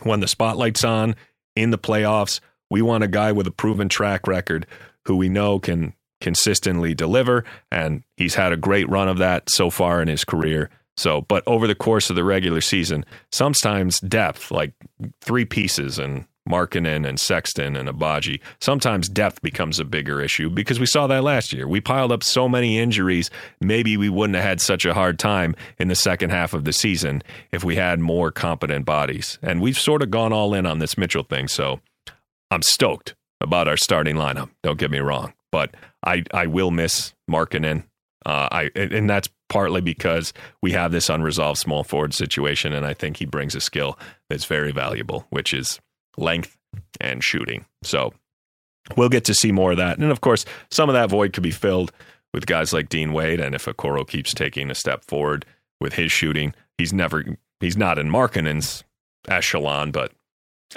when 0.01 0.19
the 0.19 0.27
spotlight's 0.27 0.83
on 0.83 1.15
in 1.55 1.69
the 1.69 1.77
playoffs 1.77 2.39
we 2.69 2.81
want 2.81 3.03
a 3.03 3.07
guy 3.07 3.31
with 3.31 3.47
a 3.47 3.51
proven 3.51 3.89
track 3.89 4.27
record 4.27 4.65
who 5.05 5.15
we 5.15 5.29
know 5.29 5.59
can 5.59 5.93
consistently 6.21 6.95
deliver. 6.95 7.43
And 7.71 8.03
he's 8.17 8.35
had 8.35 8.53
a 8.53 8.57
great 8.57 8.89
run 8.89 9.09
of 9.09 9.17
that 9.17 9.49
so 9.49 9.69
far 9.69 10.01
in 10.01 10.07
his 10.07 10.23
career. 10.23 10.69
So, 10.95 11.21
but 11.21 11.43
over 11.47 11.67
the 11.67 11.75
course 11.75 12.09
of 12.09 12.15
the 12.15 12.23
regular 12.23 12.61
season, 12.61 13.05
sometimes 13.31 13.99
depth, 13.99 14.51
like 14.51 14.73
three 15.21 15.45
pieces 15.45 15.99
and 15.99 16.25
Markkanen 16.47 17.07
and 17.07 17.19
Sexton 17.19 17.75
and 17.75 17.89
Agbaji, 17.89 18.39
sometimes 18.59 19.09
depth 19.09 19.41
becomes 19.41 19.79
a 19.79 19.85
bigger 19.85 20.21
issue 20.21 20.49
because 20.49 20.79
we 20.79 20.85
saw 20.85 21.07
that 21.07 21.23
last 21.23 21.53
year. 21.53 21.67
We 21.67 21.81
piled 21.81 22.11
up 22.11 22.23
so 22.23 22.47
many 22.47 22.79
injuries, 22.79 23.29
maybe 23.61 23.97
we 23.97 24.09
wouldn't 24.09 24.35
have 24.35 24.43
had 24.43 24.61
such 24.61 24.85
a 24.85 24.93
hard 24.93 25.19
time 25.19 25.55
in 25.79 25.87
the 25.87 25.95
second 25.95 26.31
half 26.31 26.53
of 26.53 26.65
the 26.65 26.73
season 26.73 27.23
if 27.51 27.63
we 27.63 27.75
had 27.75 27.99
more 27.99 28.29
competent 28.29 28.85
bodies. 28.85 29.39
And 29.41 29.61
we've 29.61 29.79
sort 29.79 30.03
of 30.03 30.11
gone 30.11 30.33
all 30.33 30.53
in 30.53 30.65
on 30.65 30.79
this 30.79 30.97
Mitchell 30.97 31.23
thing. 31.23 31.47
So 31.47 31.79
I'm 32.53 32.61
stoked 32.61 33.15
about 33.41 33.67
our 33.67 33.77
starting 33.77 34.15
lineup. 34.15 34.49
Don't 34.61 34.77
get 34.77 34.91
me 34.91 34.99
wrong, 34.99 35.33
but 35.51 35.75
I 36.05 36.23
I 36.33 36.45
will 36.45 36.69
miss 36.69 37.13
Markkanen. 37.29 37.85
Uh, 38.25 38.47
I 38.51 38.71
and 38.75 39.09
that's 39.09 39.27
partly 39.49 39.81
because 39.81 40.33
we 40.61 40.71
have 40.71 40.91
this 40.91 41.09
unresolved 41.09 41.59
small 41.59 41.83
forward 41.83 42.13
situation, 42.13 42.71
and 42.71 42.85
I 42.85 42.93
think 42.93 43.17
he 43.17 43.25
brings 43.25 43.55
a 43.55 43.59
skill 43.59 43.97
that's 44.29 44.45
very 44.45 44.71
valuable, 44.71 45.25
which 45.31 45.53
is 45.53 45.79
length 46.15 46.55
and 47.01 47.23
shooting. 47.23 47.65
So 47.81 48.13
we'll 48.95 49.09
get 49.09 49.25
to 49.25 49.33
see 49.33 49.51
more 49.51 49.71
of 49.71 49.77
that, 49.77 49.97
and 49.97 50.11
of 50.11 50.21
course, 50.21 50.45
some 50.69 50.89
of 50.89 50.93
that 50.93 51.09
void 51.09 51.33
could 51.33 51.43
be 51.43 51.51
filled 51.51 51.91
with 52.35 52.45
guys 52.45 52.71
like 52.71 52.87
Dean 52.87 53.13
Wade, 53.13 53.39
and 53.39 53.55
if 53.55 53.65
Okoro 53.65 54.07
keeps 54.07 54.33
taking 54.33 54.69
a 54.69 54.75
step 54.75 55.03
forward 55.05 55.45
with 55.81 55.93
his 55.93 56.11
shooting, 56.11 56.53
he's 56.77 56.93
never 56.93 57.25
he's 57.59 57.77
not 57.77 57.97
in 57.97 58.09
Markkanen's 58.09 58.83
echelon, 59.27 59.89
but 59.89 60.11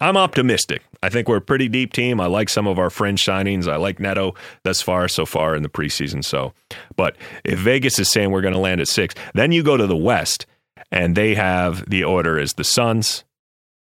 I'm 0.00 0.16
optimistic. 0.16 0.82
I 1.02 1.09
think 1.09 1.28
we're 1.28 1.37
a 1.37 1.42
pretty 1.42 1.68
deep 1.68 1.92
team. 1.92 2.20
I 2.20 2.26
like 2.26 2.48
some 2.48 2.66
of 2.66 2.78
our 2.78 2.90
fringe 2.90 3.24
signings. 3.24 3.68
I 3.68 3.76
like 3.76 4.00
Neto 4.00 4.35
thus 4.62 4.82
far, 4.82 5.09
so 5.09 5.24
far 5.26 5.54
in 5.54 5.62
the 5.62 5.68
preseason. 5.68 6.24
So, 6.24 6.52
but 6.96 7.16
if 7.44 7.59
Vegas 7.59 7.98
is 7.98 8.11
saying 8.11 8.30
we're 8.30 8.42
going 8.42 8.54
to 8.54 8.61
land 8.61 8.80
at 8.80 8.88
six, 8.88 9.14
then 9.35 9.52
you 9.52 9.62
go 9.62 9.76
to 9.76 9.87
the 9.87 9.96
West, 9.96 10.46
and 10.90 11.16
they 11.16 11.35
have 11.35 11.88
the 11.88 12.04
order 12.04 12.38
as 12.38 12.54
the 12.54 12.64
Suns 12.64 13.24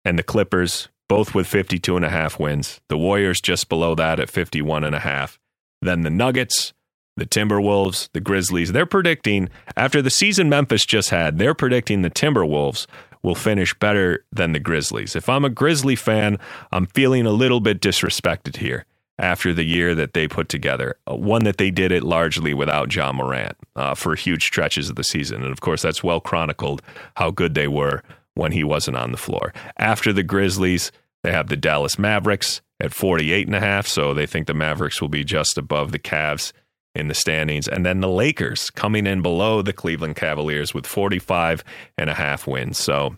and 0.04 0.18
the 0.18 0.22
Clippers, 0.22 0.88
both 1.08 1.34
with 1.34 1.46
52 1.46 1.96
and 1.96 2.04
a 2.04 2.10
half 2.10 2.38
wins. 2.38 2.80
The 2.88 2.98
Warriors 2.98 3.40
just 3.40 3.68
below 3.68 3.94
that 3.94 4.20
at 4.20 4.30
51 4.30 4.84
and 4.84 4.94
a 4.94 5.00
half. 5.00 5.38
Then 5.80 6.02
the 6.02 6.10
Nuggets, 6.10 6.72
the 7.16 7.26
Timberwolves, 7.26 8.08
the 8.12 8.20
Grizzlies. 8.20 8.72
They're 8.72 8.86
predicting 8.86 9.48
after 9.76 10.00
the 10.00 10.10
season 10.10 10.48
Memphis 10.48 10.84
just 10.84 11.10
had, 11.10 11.38
they're 11.38 11.54
predicting 11.54 12.02
the 12.02 12.10
Timberwolves 12.10 12.86
will 13.22 13.34
finish 13.34 13.74
better 13.78 14.24
than 14.32 14.52
the 14.52 14.60
Grizzlies. 14.60 15.16
If 15.16 15.28
I'm 15.28 15.44
a 15.44 15.50
Grizzly 15.50 15.96
fan, 15.96 16.38
I'm 16.72 16.86
feeling 16.86 17.26
a 17.26 17.32
little 17.32 17.60
bit 17.60 17.80
disrespected 17.80 18.56
here 18.56 18.84
after 19.18 19.52
the 19.52 19.64
year 19.64 19.94
that 19.94 20.14
they 20.14 20.28
put 20.28 20.48
together. 20.48 20.96
Uh, 21.10 21.16
one 21.16 21.44
that 21.44 21.58
they 21.58 21.70
did 21.70 21.92
it 21.92 22.02
largely 22.02 22.54
without 22.54 22.94
Ja 22.94 23.12
Morant 23.12 23.56
uh, 23.76 23.94
for 23.94 24.14
huge 24.14 24.44
stretches 24.44 24.88
of 24.88 24.96
the 24.96 25.04
season. 25.04 25.42
And 25.42 25.52
of 25.52 25.60
course, 25.60 25.82
that's 25.82 26.04
well 26.04 26.20
chronicled 26.20 26.82
how 27.16 27.30
good 27.30 27.54
they 27.54 27.68
were 27.68 28.02
when 28.34 28.52
he 28.52 28.62
wasn't 28.62 28.96
on 28.96 29.10
the 29.10 29.18
floor. 29.18 29.52
After 29.76 30.12
the 30.12 30.22
Grizzlies, 30.22 30.92
they 31.22 31.32
have 31.32 31.48
the 31.48 31.56
Dallas 31.56 31.98
Mavericks 31.98 32.60
at 32.80 32.94
48 32.94 33.48
and 33.48 33.56
a 33.56 33.60
half, 33.60 33.88
so 33.88 34.14
they 34.14 34.26
think 34.26 34.46
the 34.46 34.54
Mavericks 34.54 35.00
will 35.00 35.08
be 35.08 35.24
just 35.24 35.58
above 35.58 35.90
the 35.90 35.98
Cavs 35.98 36.52
in 36.94 37.08
the 37.08 37.14
standings. 37.14 37.68
And 37.68 37.84
then 37.84 38.00
the 38.00 38.08
Lakers 38.08 38.70
coming 38.70 39.06
in 39.06 39.22
below 39.22 39.62
the 39.62 39.72
Cleveland 39.72 40.16
Cavaliers 40.16 40.74
with 40.74 40.86
45 40.86 41.62
and 41.96 42.10
a 42.10 42.14
half 42.14 42.46
wins. 42.46 42.78
So 42.78 43.16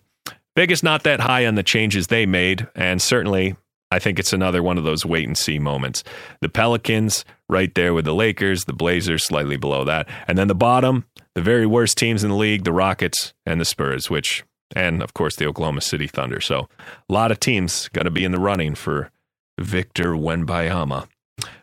Vegas 0.55 0.83
not 0.83 1.03
that 1.03 1.21
high 1.21 1.45
on 1.45 1.55
the 1.55 1.63
changes 1.63 2.07
they 2.07 2.25
made. 2.25 2.67
And 2.75 3.01
certainly, 3.01 3.55
I 3.91 3.99
think 3.99 4.19
it's 4.19 4.33
another 4.33 4.63
one 4.63 4.77
of 4.77 4.83
those 4.83 5.05
wait 5.05 5.27
and 5.27 5.37
see 5.37 5.59
moments. 5.59 6.03
The 6.41 6.49
Pelicans 6.49 7.25
right 7.49 7.73
there 7.75 7.93
with 7.93 8.05
the 8.05 8.15
Lakers, 8.15 8.65
the 8.65 8.73
Blazers 8.73 9.25
slightly 9.25 9.57
below 9.57 9.83
that. 9.85 10.07
And 10.27 10.37
then 10.37 10.47
the 10.47 10.55
bottom, 10.55 11.05
the 11.35 11.41
very 11.41 11.65
worst 11.65 11.97
teams 11.97 12.23
in 12.23 12.29
the 12.29 12.35
league, 12.35 12.63
the 12.63 12.73
Rockets 12.73 13.33
and 13.45 13.59
the 13.59 13.65
Spurs, 13.65 14.09
which 14.09 14.43
and 14.73 15.03
of 15.03 15.13
course 15.13 15.35
the 15.35 15.45
Oklahoma 15.45 15.81
City 15.81 16.07
Thunder. 16.07 16.39
So 16.39 16.69
a 17.09 17.13
lot 17.13 17.31
of 17.31 17.39
teams 17.39 17.89
going 17.89 18.05
to 18.05 18.11
be 18.11 18.23
in 18.23 18.31
the 18.31 18.39
running 18.39 18.75
for 18.75 19.11
Victor 19.59 20.13
Wembanyama. 20.13 21.07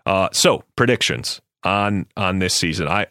Uh, 0.05 0.29
so 0.33 0.65
predictions 0.77 1.41
on 1.65 2.07
on 2.17 2.39
this 2.39 2.55
season. 2.55 2.89
I 2.89 3.07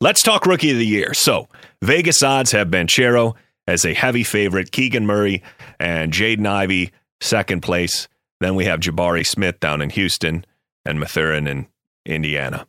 let's 0.00 0.22
talk 0.22 0.46
rookie 0.46 0.70
of 0.70 0.78
the 0.78 0.86
year. 0.86 1.14
So 1.14 1.48
Vegas 1.82 2.22
odds 2.22 2.52
have 2.52 2.68
Banchero 2.68 3.34
as 3.66 3.84
a 3.84 3.94
heavy 3.94 4.24
favorite, 4.24 4.72
Keegan 4.72 5.06
Murray 5.06 5.42
and 5.78 6.12
Jaden 6.12 6.46
Ivey 6.46 6.92
second 7.20 7.62
place. 7.62 8.08
Then 8.40 8.54
we 8.54 8.64
have 8.64 8.80
Jabari 8.80 9.26
Smith 9.26 9.60
down 9.60 9.80
in 9.80 9.90
Houston 9.90 10.44
and 10.84 10.98
Mathurin 10.98 11.46
in 11.46 11.66
Indiana. 12.04 12.66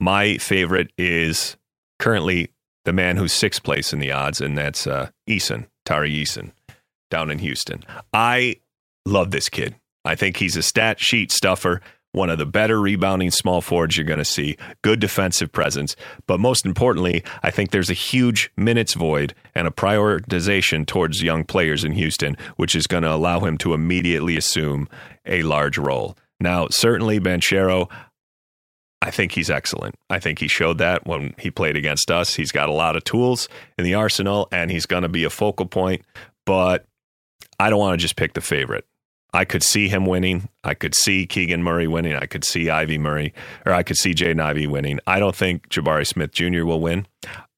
My 0.00 0.38
favorite 0.38 0.90
is 0.96 1.56
currently 1.98 2.50
the 2.86 2.92
man 2.94 3.18
who's 3.18 3.32
sixth 3.32 3.62
place 3.62 3.92
in 3.92 3.98
the 3.98 4.12
odds, 4.12 4.40
and 4.40 4.56
that's 4.56 4.86
uh, 4.86 5.10
Eason, 5.28 5.66
Tari 5.84 6.10
Eason, 6.10 6.52
down 7.10 7.30
in 7.30 7.38
Houston. 7.40 7.84
I 8.14 8.56
love 9.04 9.30
this 9.30 9.50
kid. 9.50 9.74
I 10.04 10.14
think 10.14 10.38
he's 10.38 10.56
a 10.56 10.62
stat 10.62 10.98
sheet 10.98 11.30
stuffer, 11.30 11.82
one 12.12 12.30
of 12.30 12.38
the 12.38 12.46
better 12.46 12.80
rebounding 12.80 13.30
small 13.30 13.60
forwards 13.60 13.96
you're 13.96 14.06
going 14.06 14.18
to 14.18 14.24
see, 14.24 14.56
good 14.82 15.00
defensive 15.00 15.52
presence. 15.52 15.94
But 16.26 16.40
most 16.40 16.66
importantly, 16.66 17.22
I 17.42 17.50
think 17.50 17.70
there's 17.70 17.90
a 17.90 17.94
huge 17.94 18.50
minutes 18.56 18.94
void 18.94 19.34
and 19.54 19.68
a 19.68 19.70
prioritization 19.70 20.86
towards 20.86 21.22
young 21.22 21.44
players 21.44 21.84
in 21.84 21.92
Houston, 21.92 22.36
which 22.56 22.74
is 22.74 22.86
going 22.86 23.04
to 23.04 23.12
allow 23.12 23.40
him 23.40 23.58
to 23.58 23.74
immediately 23.74 24.36
assume 24.36 24.88
a 25.26 25.42
large 25.42 25.78
role. 25.78 26.16
Now, 26.40 26.68
certainly 26.70 27.20
Banchero, 27.20 27.90
I 29.02 29.10
think 29.10 29.32
he's 29.32 29.50
excellent. 29.50 29.94
I 30.08 30.18
think 30.18 30.40
he 30.40 30.48
showed 30.48 30.78
that 30.78 31.06
when 31.06 31.34
he 31.38 31.50
played 31.50 31.76
against 31.76 32.10
us. 32.10 32.34
He's 32.34 32.52
got 32.52 32.68
a 32.68 32.72
lot 32.72 32.96
of 32.96 33.04
tools 33.04 33.48
in 33.78 33.84
the 33.84 33.94
arsenal 33.94 34.48
and 34.52 34.70
he's 34.70 34.86
going 34.86 35.02
to 35.04 35.08
be 35.08 35.24
a 35.24 35.30
focal 35.30 35.66
point, 35.66 36.02
but 36.44 36.86
I 37.58 37.70
don't 37.70 37.78
want 37.78 37.98
to 37.98 38.02
just 38.02 38.16
pick 38.16 38.34
the 38.34 38.40
favorite. 38.40 38.86
I 39.32 39.44
could 39.44 39.62
see 39.62 39.88
him 39.88 40.06
winning. 40.06 40.48
I 40.64 40.74
could 40.74 40.94
see 40.94 41.26
Keegan 41.26 41.62
Murray 41.62 41.86
winning. 41.86 42.14
I 42.14 42.26
could 42.26 42.44
see 42.44 42.68
Ivey 42.68 42.98
Murray, 42.98 43.32
or 43.64 43.72
I 43.72 43.82
could 43.82 43.96
see 43.96 44.12
Jaden 44.14 44.40
Ivey 44.40 44.66
winning. 44.66 45.00
I 45.06 45.18
don't 45.18 45.36
think 45.36 45.68
Jabari 45.68 46.06
Smith 46.06 46.32
Jr. 46.32 46.64
will 46.64 46.80
win. 46.80 47.06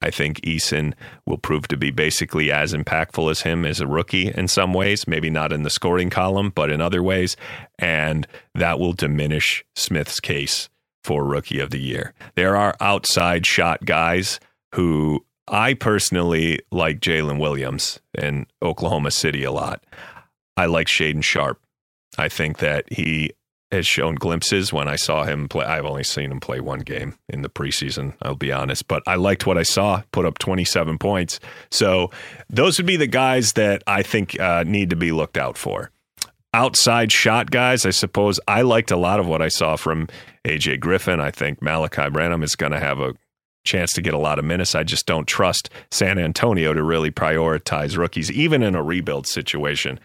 I 0.02 0.11
think 0.11 0.40
Eason 0.40 0.94
will 1.26 1.38
prove 1.38 1.68
to 1.68 1.76
be 1.76 1.90
basically 1.90 2.50
as 2.50 2.74
impactful 2.74 3.30
as 3.30 3.42
him 3.42 3.64
as 3.64 3.80
a 3.80 3.87
rookie 3.87 4.28
in 4.28 4.48
some 4.48 4.74
ways, 4.74 5.06
maybe 5.06 5.30
not 5.30 5.52
in 5.52 5.62
the 5.62 5.70
scoring 5.70 6.11
column, 6.11 6.50
but 6.50 6.70
in 6.70 6.80
other 6.80 7.02
ways. 7.02 7.37
And 7.78 8.26
that 8.54 8.80
will 8.80 8.92
diminish 8.92 9.64
Smith's 9.76 10.18
case 10.18 10.68
for 11.04 11.24
rookie 11.24 11.61
of 11.61 11.70
the 11.70 11.80
year. 11.80 12.14
There 12.35 12.56
are 12.56 12.74
outside 12.80 13.46
shot 13.46 13.85
guys 13.85 14.40
who 14.74 15.24
I 15.48 15.74
personally 15.74 16.61
like 16.70 17.00
Jalen 17.00 17.38
Williams 17.38 18.00
in 18.16 18.46
Oklahoma 18.62 19.11
City 19.11 19.44
a 19.44 19.52
lot. 19.52 19.85
I 20.56 20.66
like 20.66 20.87
Shaedon 20.87 21.22
Sharpe. 21.22 21.62
I 22.18 22.29
think 22.29 22.59
that 22.59 22.92
he 22.92 23.33
has 23.72 23.87
shown 23.87 24.14
glimpses 24.14 24.72
when 24.72 24.87
I 24.87 24.96
saw 24.96 25.25
him 25.25 25.48
play. 25.48 25.64
I've 25.64 25.87
only 25.87 26.05
seen 26.05 26.31
him 26.31 26.40
play 26.40 26.61
one 26.61 26.81
game 26.81 27.14
in 27.29 27.40
the 27.40 27.48
preseason, 27.48 28.14
I'll 28.20 28.35
be 28.35 28.53
honest, 28.53 28.87
but 28.87 29.03
I 29.07 29.14
liked 29.14 29.46
what 29.46 29.57
I 29.57 29.62
saw, 29.62 30.03
put 30.12 30.27
up 30.27 30.38
27 30.38 30.98
points. 30.98 31.40
So 31.70 32.11
those 32.51 32.79
would 32.79 32.87
be 32.87 32.96
the 32.96 33.07
guys 33.07 33.55
that 33.55 33.83
I 33.87 34.03
think 34.03 34.38
uh, 34.38 34.64
need 34.64 34.90
to 34.90 34.96
be 34.96 35.11
looked 35.11 35.38
out 35.38 35.57
for. 35.57 35.90
Outside 36.55 37.11
shot 37.11 37.51
guys, 37.51 37.87
I 37.87 37.90
suppose 37.90 38.38
I 38.46 38.61
liked 38.61 38.90
a 38.90 38.96
lot 38.96 39.18
of 39.18 39.27
what 39.27 39.40
I 39.40 39.48
saw 39.48 39.77
from 39.77 40.07
AJ 40.44 40.81
Griffin. 40.81 41.18
I 41.18 41.31
think 41.31 41.61
Malaki 41.61 42.12
Branham 42.12 42.42
is 42.42 42.55
going 42.55 42.72
to 42.72 42.79
have 42.79 43.01
a 43.01 43.14
chance 43.64 43.92
to 43.92 44.03
get 44.03 44.12
a 44.12 44.18
lot 44.18 44.38
of 44.38 44.44
minutes. 44.44 44.75
I 44.75 44.83
just 44.83 45.07
don't 45.07 45.27
trust 45.27 45.70
San 45.90 46.18
Antonio 46.18 46.75
to 46.75 46.83
really 46.83 47.11
prioritize 47.11 47.96
rookies, 47.96 48.31
even 48.31 48.62
in 48.62 48.75
a 48.75 48.83
rebuild 48.83 49.27
situation. 49.27 49.98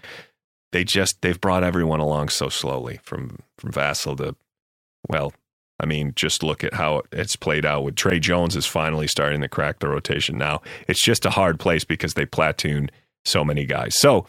They 0.71 0.83
just 0.83 1.21
they've 1.21 1.39
brought 1.39 1.63
everyone 1.63 1.99
along 1.99 2.29
so 2.29 2.49
slowly 2.49 2.99
from 3.03 3.39
from 3.57 3.71
Vassell 3.71 4.17
to 4.17 4.35
well, 5.07 5.33
I 5.79 5.85
mean, 5.85 6.13
just 6.15 6.43
look 6.43 6.63
at 6.63 6.73
how 6.73 7.03
it's 7.11 7.35
played 7.35 7.65
out 7.65 7.83
with 7.83 7.95
Tre 7.95 8.19
Jones 8.19 8.55
is 8.55 8.65
finally 8.65 9.07
starting 9.07 9.41
to 9.41 9.47
crack 9.47 9.79
the 9.79 9.87
rotation 9.87 10.37
now. 10.37 10.61
It's 10.87 11.01
just 11.01 11.25
a 11.25 11.29
hard 11.31 11.59
place 11.59 11.83
because 11.83 12.15
they 12.15 12.25
platoon 12.25 12.89
so 13.25 13.45
many 13.45 13.65
guys. 13.65 13.97
So 13.99 14.25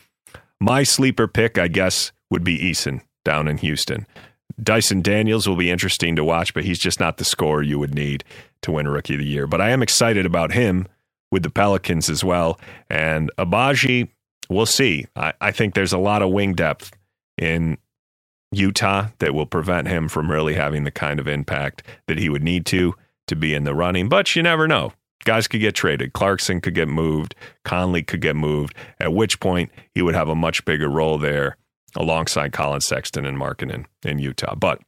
my 0.61 0.83
sleeper 0.83 1.27
pick, 1.27 1.59
I 1.59 1.69
guess, 1.69 2.13
would 2.31 2.45
be 2.45 2.59
Eason 2.59 3.01
down 3.25 3.49
in 3.49 3.59
Houston. 3.59 4.07
Dyson 4.63 5.03
Daniels 5.03 5.49
will 5.49 5.57
be 5.57 5.71
interesting 5.71 6.17
to 6.17 6.25
watch, 6.25 6.53
but 6.53 6.65
he's 6.65 6.79
just 6.79 6.99
not 6.99 7.17
the 7.17 7.25
scorer 7.25 7.63
you 7.63 7.79
would 7.79 7.95
need 7.95 8.25
to 8.63 8.73
win 8.73 8.89
Rookie 8.89 9.15
of 9.15 9.21
the 9.21 9.27
Year. 9.27 9.47
But 9.47 9.61
I 9.61 9.71
am 9.71 9.83
excited 9.83 10.27
about 10.27 10.53
him 10.53 10.87
with 11.31 11.43
the 11.43 11.51
Pelicans 11.51 12.11
as 12.11 12.25
well. 12.25 12.59
And 12.91 13.31
Agbaji, 13.39 14.09
we'll 14.49 14.67
see. 14.67 15.07
I, 15.17 15.33
I 15.41 15.51
think 15.53 15.75
there's 15.75 15.93
a 15.93 15.99
lot 15.99 16.23
of 16.23 16.31
wing 16.31 16.55
depth 16.55 16.97
in 17.37 17.79
Utah 18.53 19.09
that 19.19 19.35
will 19.35 19.47
prevent 19.47 19.89
him 19.89 20.09
from 20.09 20.31
really 20.31 20.55
having 20.55 20.85
the 20.85 20.91
kind 20.91 21.21
of 21.21 21.29
impact 21.29 21.83
that 22.07 22.19
he 22.19 22.29
would 22.29 22.43
need 22.43 22.67
to 22.67 22.95
to 23.27 23.37
be 23.37 23.55
in 23.55 23.65
the 23.65 23.75
running. 23.75 24.09
But 24.09 24.35
you 24.35 24.43
never 24.43 24.67
know. 24.67 24.93
Guys 25.25 25.49
could 25.49 25.61
get 25.61 25.75
traded. 25.75 26.13
Clarkson 26.13 26.61
could 26.61 26.75
get 26.75 26.89
moved. 26.89 27.35
Conley 27.65 28.03
could 28.03 28.21
get 28.21 28.37
moved, 28.37 28.75
at 28.99 29.13
which 29.13 29.41
point 29.41 29.71
he 29.95 30.01
would 30.01 30.15
have 30.15 30.29
a 30.29 30.35
much 30.35 30.65
bigger 30.65 30.89
role 30.89 31.19
there 31.19 31.57
alongside 31.97 32.53
Collin 32.53 32.81
Sexton 32.81 33.27
and 33.27 33.37
Markkanen 33.37 33.85
in 34.05 34.19
Utah. 34.19 34.55
But 34.55 34.81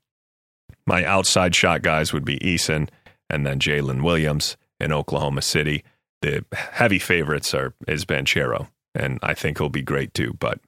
my 0.86 1.04
outside 1.04 1.54
shot 1.54 1.82
guys 1.82 2.12
would 2.12 2.24
be 2.24 2.38
Eason 2.38 2.88
and 3.28 3.44
then 3.44 3.58
Jalen 3.58 4.02
Williams 4.02 4.56
in 4.78 4.92
Oklahoma 4.92 5.42
City. 5.42 5.84
The 6.22 6.44
heavy 6.52 6.98
favorites 6.98 7.52
are 7.54 7.74
is 7.86 8.04
Banchero, 8.04 8.68
and 8.94 9.18
I 9.22 9.34
think 9.34 9.58
he'll 9.58 9.68
be 9.68 9.82
great 9.82 10.14
too. 10.14 10.36
But 10.38 10.60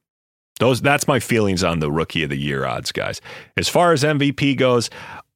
those 0.59 0.81
that's 0.81 1.09
my 1.09 1.21
feelings 1.21 1.65
on 1.65 1.81
the 1.81 1.91
rookie 1.91 2.23
of 2.23 2.31
the 2.31 2.37
year 2.37 2.65
odds, 2.65 2.93
guys. 2.93 3.21
As 3.57 3.69
far 3.69 3.93
as 3.93 4.03
MVP 4.03 4.57
goes, 4.57 4.91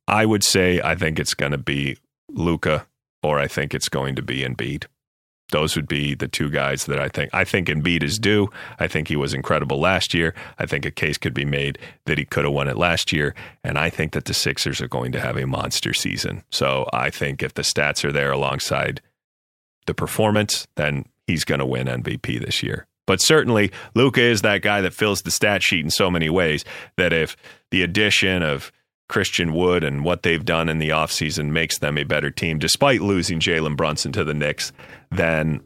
I 0.09 0.27
would 0.27 0.45
say 0.45 0.81
I 0.81 0.95
think 0.95 1.19
it's 1.19 1.35
going 1.35 1.53
to 1.53 1.59
be 1.59 1.99
Luka, 2.29 2.87
or 3.23 3.39
I 3.39 3.49
think 3.49 3.75
it's 3.75 3.89
going 3.89 4.15
to 4.17 4.23
be 4.23 4.43
Embiid. 4.43 4.85
Those 5.51 5.77
would 5.77 5.87
be 5.87 6.15
the 6.15 6.27
two 6.27 6.51
guys 6.51 6.87
that 6.87 6.99
I 6.99 7.09
think. 7.09 7.31
I 7.33 7.45
think 7.45 7.69
Embiid 7.69 8.03
is 8.03 8.19
due. 8.19 8.49
I 8.81 8.89
think 8.89 9.07
he 9.07 9.15
was 9.15 9.33
incredible 9.33 9.79
last 9.79 10.13
year. 10.13 10.35
I 10.59 10.67
think 10.67 10.85
a 10.85 10.91
case 10.91 11.19
could 11.19 11.35
be 11.35 11.45
made 11.45 11.79
that 12.07 12.19
he 12.19 12.25
could 12.25 12.45
have 12.45 12.53
won 12.53 12.69
it 12.69 12.77
last 12.77 13.13
year. 13.13 13.33
And 13.63 13.79
I 13.79 13.89
think 13.89 14.13
that 14.13 14.25
the 14.25 14.35
Sixers 14.35 14.81
are 14.81 14.89
going 14.89 15.13
to 15.13 15.21
have 15.21 15.37
a 15.37 15.47
monster 15.47 15.95
season. 15.95 16.43
So 16.51 16.89
I 16.93 17.11
think 17.11 17.45
if 17.45 17.55
the 17.55 17.63
stats 17.63 18.05
are 18.05 18.11
there 18.11 18.33
alongside 18.33 19.01
the 19.87 19.95
performance, 19.95 20.67
then 20.75 21.05
he's 21.27 21.45
going 21.45 21.59
to 21.61 21.67
win 21.67 21.87
MVP 21.87 22.45
this 22.45 22.63
year. 22.63 22.87
But 23.07 23.21
certainly, 23.23 23.71
Luka 23.95 24.21
is 24.21 24.43
that 24.43 24.63
guy 24.63 24.81
that 24.81 24.93
fills 24.95 25.23
the 25.23 25.31
stat 25.31 25.63
sheet 25.63 25.85
in 25.85 25.91
so 25.91 26.11
many 26.11 26.29
ways 26.29 26.65
that 26.97 27.13
if 27.13 27.37
the 27.71 27.83
addition 27.83 28.43
of 28.43 28.73
Christian 29.09 29.53
Wood 29.53 29.85
and 29.85 30.05
what 30.05 30.23
they've 30.25 30.45
done 30.45 30.69
in 30.69 30.79
the 30.79 30.89
offseason 30.89 31.51
makes 31.51 31.79
them 31.79 31.97
a 31.97 32.05
better 32.05 32.31
team, 32.31 32.59
despite 32.59 33.01
losing 33.01 33.39
Jalen 33.39 33.77
Brunson 33.77 34.11
to 34.13 34.25
the 34.25 34.35
Knicks, 34.35 34.73
then 35.13 35.61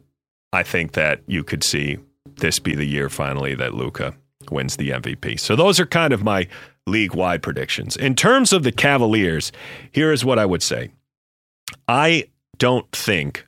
I 0.53 0.61
think 0.61 0.91
that 0.91 1.21
you 1.25 1.43
could 1.43 1.63
see 1.63 1.97
this 2.35 2.59
be 2.59 2.75
the 2.75 2.85
year 2.85 3.09
finally 3.09 3.55
that 3.55 3.73
Luka 3.73 4.13
wins 4.51 4.77
the 4.77 4.89
MVP. 4.91 5.39
So 5.39 5.55
those 5.55 5.79
are 5.79 5.85
kind 5.85 6.13
of 6.13 6.23
my 6.23 6.47
league 6.85 7.15
wide 7.15 7.41
predictions. 7.41 7.95
In 7.95 8.15
terms 8.15 8.53
of 8.53 8.63
the 8.63 8.71
Cavaliers, 8.71 9.51
here 9.91 10.11
is 10.11 10.23
what 10.23 10.37
I 10.37 10.45
would 10.45 10.63
say. 10.63 10.89
I 11.87 12.25
don't 12.57 12.89
think 12.91 13.47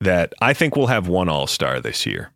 that 0.00 0.32
I 0.40 0.54
think 0.54 0.76
we'll 0.76 0.86
have 0.86 1.08
one 1.08 1.28
all 1.28 1.46
star 1.46 1.80
this 1.80 2.06
year. 2.06 2.32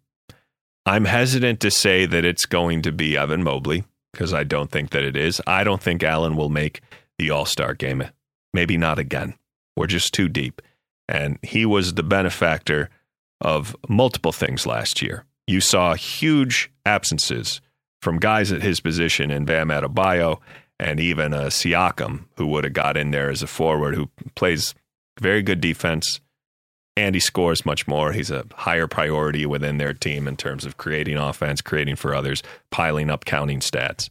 I'm 0.85 1.05
hesitant 1.05 1.61
to 1.61 1.71
say 1.71 2.07
that 2.07 2.25
it's 2.25 2.45
going 2.45 2.83
to 2.83 2.93
be 2.93 3.17
Evan 3.17 3.43
Mobley 3.43 3.85
because 4.13 4.35
I 4.35 4.45
don't 4.45 4.71
think 4.71 4.91
that 4.91 5.05
it 5.05 5.17
is. 5.17 5.41
I 5.47 5.65
don't 5.65 5.83
think 5.83 6.03
Allen 6.03 6.37
will 6.37 6.49
make 6.49 6.81
the 7.19 7.31
All 7.31 7.47
Star 7.47 7.75
game. 7.75 8.05
Maybe 8.53 8.77
not 8.77 8.99
again. 8.99 9.35
We're 9.77 9.87
just 9.87 10.13
too 10.13 10.29
deep. 10.29 10.61
And 11.09 11.39
he 11.43 11.65
was 11.65 11.95
the 11.95 12.03
benefactor 12.03 12.91
of 13.41 13.77
multiple 13.89 14.33
things 14.33 14.67
last 14.67 15.03
year. 15.03 15.25
You 15.47 15.61
saw 15.61 15.95
huge 15.95 16.71
absences 16.85 17.61
from 18.01 18.19
guys 18.19 18.53
at 18.53 18.63
his 18.63 18.81
position 18.81 19.31
in 19.31 19.45
Bam 19.45 19.69
Adebayo 19.69 20.39
and 20.79 20.99
even 20.99 21.33
a 21.33 21.47
Siakam, 21.47 22.25
who 22.37 22.47
would 22.49 22.65
have 22.65 22.73
got 22.73 22.97
in 22.97 23.13
there 23.13 23.31
as 23.31 23.43
a 23.43 23.47
forward 23.47 23.95
who 23.95 24.11
plays 24.35 24.75
very 25.21 25.43
good 25.43 25.61
defense 25.61 26.21
and 26.97 27.15
he 27.15 27.21
scores 27.21 27.65
much 27.65 27.87
more. 27.87 28.13
He's 28.13 28.31
a 28.31 28.45
higher 28.55 28.87
priority 28.87 29.47
within 29.47 29.79
their 29.79 29.95
team 29.95 30.29
in 30.29 30.37
terms 30.37 30.65
of 30.65 30.77
creating 30.77 31.17
offense, 31.17 31.61
creating 31.61 31.97
for 31.97 32.15
others, 32.15 32.43
piling 32.71 33.11
up 33.11 33.25
counting 33.25 33.61
stats. 33.61 34.11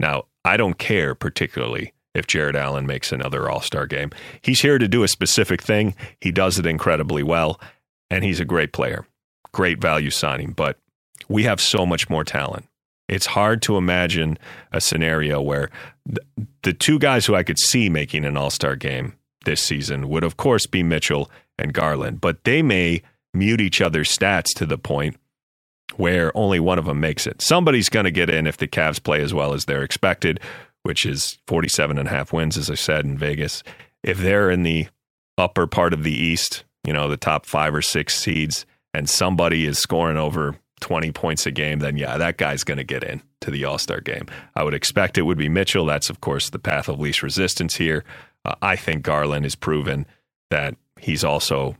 Now, 0.00 0.24
I 0.44 0.56
don't 0.56 0.78
care 0.78 1.14
particularly 1.14 1.92
if 2.14 2.26
Jarrett 2.26 2.56
Allen 2.56 2.86
makes 2.86 3.12
another 3.12 3.48
All 3.48 3.60
Star 3.60 3.86
game. 3.86 4.10
He's 4.42 4.60
here 4.60 4.78
to 4.78 4.88
do 4.88 5.02
a 5.02 5.08
specific 5.08 5.62
thing. 5.62 5.94
He 6.20 6.30
does 6.30 6.58
it 6.58 6.66
incredibly 6.66 7.22
well, 7.22 7.60
and 8.10 8.24
he's 8.24 8.40
a 8.40 8.44
great 8.44 8.72
player. 8.72 9.06
Great 9.52 9.80
value 9.80 10.10
signing, 10.10 10.52
but 10.52 10.78
we 11.28 11.44
have 11.44 11.60
so 11.60 11.86
much 11.86 12.10
more 12.10 12.24
talent. 12.24 12.66
It's 13.08 13.26
hard 13.26 13.62
to 13.62 13.78
imagine 13.78 14.38
a 14.70 14.80
scenario 14.80 15.40
where 15.40 15.70
the, 16.04 16.20
the 16.62 16.72
two 16.74 16.98
guys 16.98 17.24
who 17.24 17.34
I 17.34 17.42
could 17.42 17.58
see 17.58 17.88
making 17.88 18.24
an 18.24 18.36
All 18.36 18.50
Star 18.50 18.76
game 18.76 19.14
this 19.48 19.62
season 19.62 20.10
would, 20.10 20.24
of 20.24 20.36
course, 20.36 20.66
be 20.66 20.82
Mitchell 20.82 21.30
and 21.58 21.72
Garland, 21.72 22.20
but 22.20 22.44
they 22.44 22.60
may 22.60 23.00
mute 23.32 23.62
each 23.62 23.80
other's 23.80 24.14
stats 24.14 24.54
to 24.56 24.66
the 24.66 24.76
point 24.76 25.16
where 25.96 26.36
only 26.36 26.60
one 26.60 26.78
of 26.78 26.84
them 26.84 27.00
makes 27.00 27.26
it. 27.26 27.40
Somebody's 27.40 27.88
going 27.88 28.04
to 28.04 28.10
get 28.10 28.28
in 28.28 28.46
if 28.46 28.58
the 28.58 28.68
Cavs 28.68 29.02
play 29.02 29.22
as 29.22 29.32
well 29.32 29.54
as 29.54 29.64
they're 29.64 29.82
expected, 29.82 30.38
which 30.82 31.06
is 31.06 31.38
47 31.46 31.96
and 31.96 32.06
a 32.06 32.10
half 32.10 32.30
wins, 32.30 32.58
as 32.58 32.70
I 32.70 32.74
said 32.74 33.06
in 33.06 33.16
Vegas. 33.16 33.62
If 34.02 34.18
they're 34.18 34.50
in 34.50 34.64
the 34.64 34.88
upper 35.38 35.66
part 35.66 35.94
of 35.94 36.04
the 36.04 36.12
East, 36.12 36.64
you 36.84 36.92
know, 36.92 37.08
the 37.08 37.16
top 37.16 37.46
five 37.46 37.74
or 37.74 37.82
six 37.82 38.14
seeds, 38.14 38.66
and 38.92 39.08
somebody 39.08 39.64
is 39.64 39.78
scoring 39.78 40.18
over 40.18 40.56
20 40.80 41.10
points 41.12 41.46
a 41.46 41.50
game, 41.50 41.78
then 41.78 41.96
yeah, 41.96 42.18
that 42.18 42.36
guy's 42.36 42.64
going 42.64 42.78
to 42.78 42.84
get 42.84 43.02
in 43.02 43.22
to 43.40 43.50
the 43.50 43.64
All 43.64 43.78
Star 43.78 44.00
game. 44.00 44.26
I 44.54 44.62
would 44.62 44.74
expect 44.74 45.16
it 45.16 45.22
would 45.22 45.38
be 45.38 45.48
Mitchell. 45.48 45.86
That's, 45.86 46.10
of 46.10 46.20
course, 46.20 46.50
the 46.50 46.58
path 46.58 46.88
of 46.88 47.00
least 47.00 47.22
resistance 47.22 47.76
here. 47.76 48.04
Uh, 48.44 48.54
I 48.62 48.76
think 48.76 49.02
Garland 49.02 49.44
has 49.44 49.54
proven 49.54 50.06
that 50.50 50.76
he's 50.98 51.24
also 51.24 51.76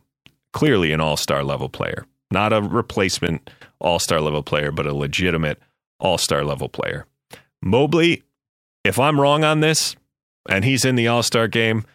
clearly 0.53 0.91
an 0.91 1.01
All 1.01 1.17
Star 1.17 1.43
level 1.43 1.69
player, 1.69 2.05
not 2.31 2.53
a 2.53 2.61
replacement 2.61 3.49
All 3.79 3.99
Star 3.99 4.21
level 4.21 4.43
player, 4.43 4.71
but 4.71 4.85
a 4.85 4.93
legitimate 4.93 5.59
All 5.99 6.17
Star 6.17 6.43
level 6.43 6.69
player. 6.69 7.05
Mobley, 7.61 8.23
if 8.83 8.99
I'm 8.99 9.19
wrong 9.19 9.43
on 9.43 9.59
this 9.59 9.95
and 10.49 10.63
he's 10.63 10.85
in 10.85 10.95
the 10.95 11.07
All 11.07 11.23
Star 11.23 11.47
game, 11.47 11.85